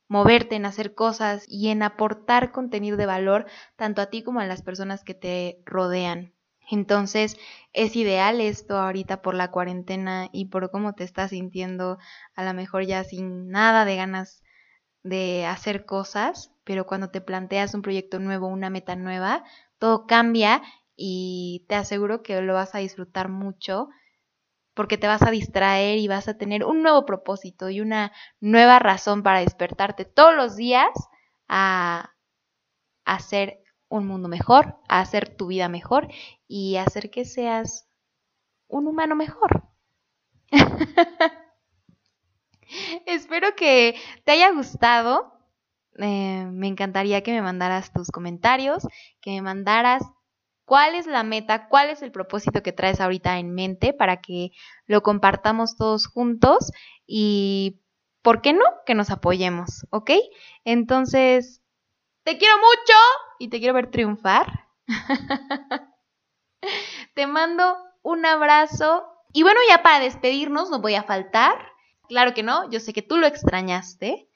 moverte, 0.07 0.55
en 0.55 0.65
hacer 0.65 0.93
cosas 0.95 1.45
y 1.47 1.69
en 1.69 1.83
aportar 1.83 2.51
contenido 2.51 2.97
de 2.97 3.05
valor 3.05 3.45
tanto 3.75 4.01
a 4.01 4.07
ti 4.07 4.23
como 4.23 4.39
a 4.39 4.45
las 4.45 4.61
personas 4.61 5.03
que 5.03 5.13
te 5.13 5.61
rodean. 5.65 6.33
Entonces 6.69 7.37
es 7.73 7.95
ideal 7.95 8.39
esto 8.41 8.77
ahorita 8.77 9.21
por 9.21 9.35
la 9.35 9.51
cuarentena 9.51 10.29
y 10.31 10.45
por 10.45 10.71
cómo 10.71 10.93
te 10.93 11.03
estás 11.03 11.31
sintiendo, 11.31 11.97
a 12.35 12.43
lo 12.45 12.53
mejor 12.53 12.85
ya 12.85 13.03
sin 13.03 13.49
nada 13.49 13.85
de 13.85 13.95
ganas 13.97 14.43
de 15.03 15.45
hacer 15.45 15.85
cosas, 15.85 16.51
pero 16.63 16.85
cuando 16.85 17.09
te 17.09 17.21
planteas 17.21 17.73
un 17.73 17.81
proyecto 17.81 18.19
nuevo, 18.19 18.47
una 18.47 18.69
meta 18.69 18.95
nueva, 18.95 19.43
todo 19.77 20.07
cambia 20.07 20.61
y 20.95 21.65
te 21.67 21.75
aseguro 21.75 22.23
que 22.23 22.41
lo 22.41 22.53
vas 22.53 22.75
a 22.75 22.79
disfrutar 22.79 23.29
mucho 23.29 23.89
porque 24.73 24.97
te 24.97 25.07
vas 25.07 25.21
a 25.21 25.31
distraer 25.31 25.97
y 25.97 26.07
vas 26.07 26.27
a 26.27 26.37
tener 26.37 26.65
un 26.65 26.81
nuevo 26.81 27.05
propósito 27.05 27.69
y 27.69 27.81
una 27.81 28.11
nueva 28.39 28.79
razón 28.79 29.23
para 29.23 29.39
despertarte 29.39 30.05
todos 30.05 30.35
los 30.35 30.55
días 30.55 30.91
a 31.47 32.13
hacer 33.05 33.59
un 33.89 34.07
mundo 34.07 34.27
mejor, 34.27 34.77
a 34.87 35.01
hacer 35.01 35.35
tu 35.35 35.47
vida 35.47 35.69
mejor 35.69 36.07
y 36.47 36.77
hacer 36.77 37.11
que 37.11 37.25
seas 37.25 37.87
un 38.67 38.87
humano 38.87 39.15
mejor. 39.15 39.67
Espero 43.05 43.55
que 43.55 43.95
te 44.23 44.31
haya 44.31 44.51
gustado. 44.51 45.31
Eh, 45.99 46.47
me 46.51 46.67
encantaría 46.67 47.21
que 47.21 47.33
me 47.33 47.43
mandaras 47.43 47.93
tus 47.93 48.09
comentarios, 48.09 48.87
que 49.21 49.31
me 49.31 49.41
mandaras 49.43 50.01
cuál 50.65 50.95
es 50.95 51.07
la 51.07 51.23
meta, 51.23 51.67
cuál 51.67 51.89
es 51.89 52.01
el 52.01 52.11
propósito 52.11 52.63
que 52.63 52.71
traes 52.71 53.01
ahorita 53.01 53.39
en 53.39 53.53
mente 53.53 53.93
para 53.93 54.21
que 54.21 54.51
lo 54.85 55.01
compartamos 55.01 55.75
todos 55.75 56.07
juntos 56.07 56.71
y, 57.05 57.81
¿por 58.21 58.41
qué 58.41 58.53
no? 58.53 58.65
Que 58.85 58.95
nos 58.95 59.09
apoyemos, 59.09 59.85
¿ok? 59.89 60.11
Entonces, 60.63 61.61
te 62.23 62.37
quiero 62.37 62.55
mucho 62.57 62.97
y 63.39 63.49
te 63.49 63.59
quiero 63.59 63.73
ver 63.73 63.91
triunfar. 63.91 64.67
te 67.15 67.27
mando 67.27 67.77
un 68.01 68.25
abrazo 68.25 69.05
y 69.33 69.43
bueno, 69.43 69.59
ya 69.69 69.83
para 69.83 69.99
despedirnos 69.99 70.69
no 70.69 70.79
voy 70.79 70.95
a 70.95 71.03
faltar. 71.03 71.73
Claro 72.07 72.33
que 72.33 72.43
no, 72.43 72.69
yo 72.69 72.79
sé 72.79 72.93
que 72.93 73.01
tú 73.01 73.17
lo 73.17 73.27
extrañaste, 73.27 74.29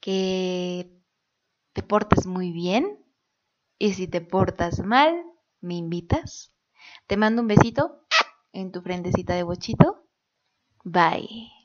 que 0.00 0.90
te 1.72 1.82
portes 1.82 2.26
muy 2.26 2.52
bien 2.52 3.04
y 3.78 3.94
si 3.94 4.08
te 4.08 4.20
portas 4.20 4.80
mal, 4.80 5.22
¿Me 5.66 5.74
invitas? 5.74 6.52
Te 7.08 7.16
mando 7.16 7.42
un 7.42 7.48
besito 7.48 8.06
en 8.52 8.70
tu 8.70 8.82
frentecita 8.82 9.34
de 9.34 9.42
bochito. 9.42 10.06
Bye. 10.84 11.55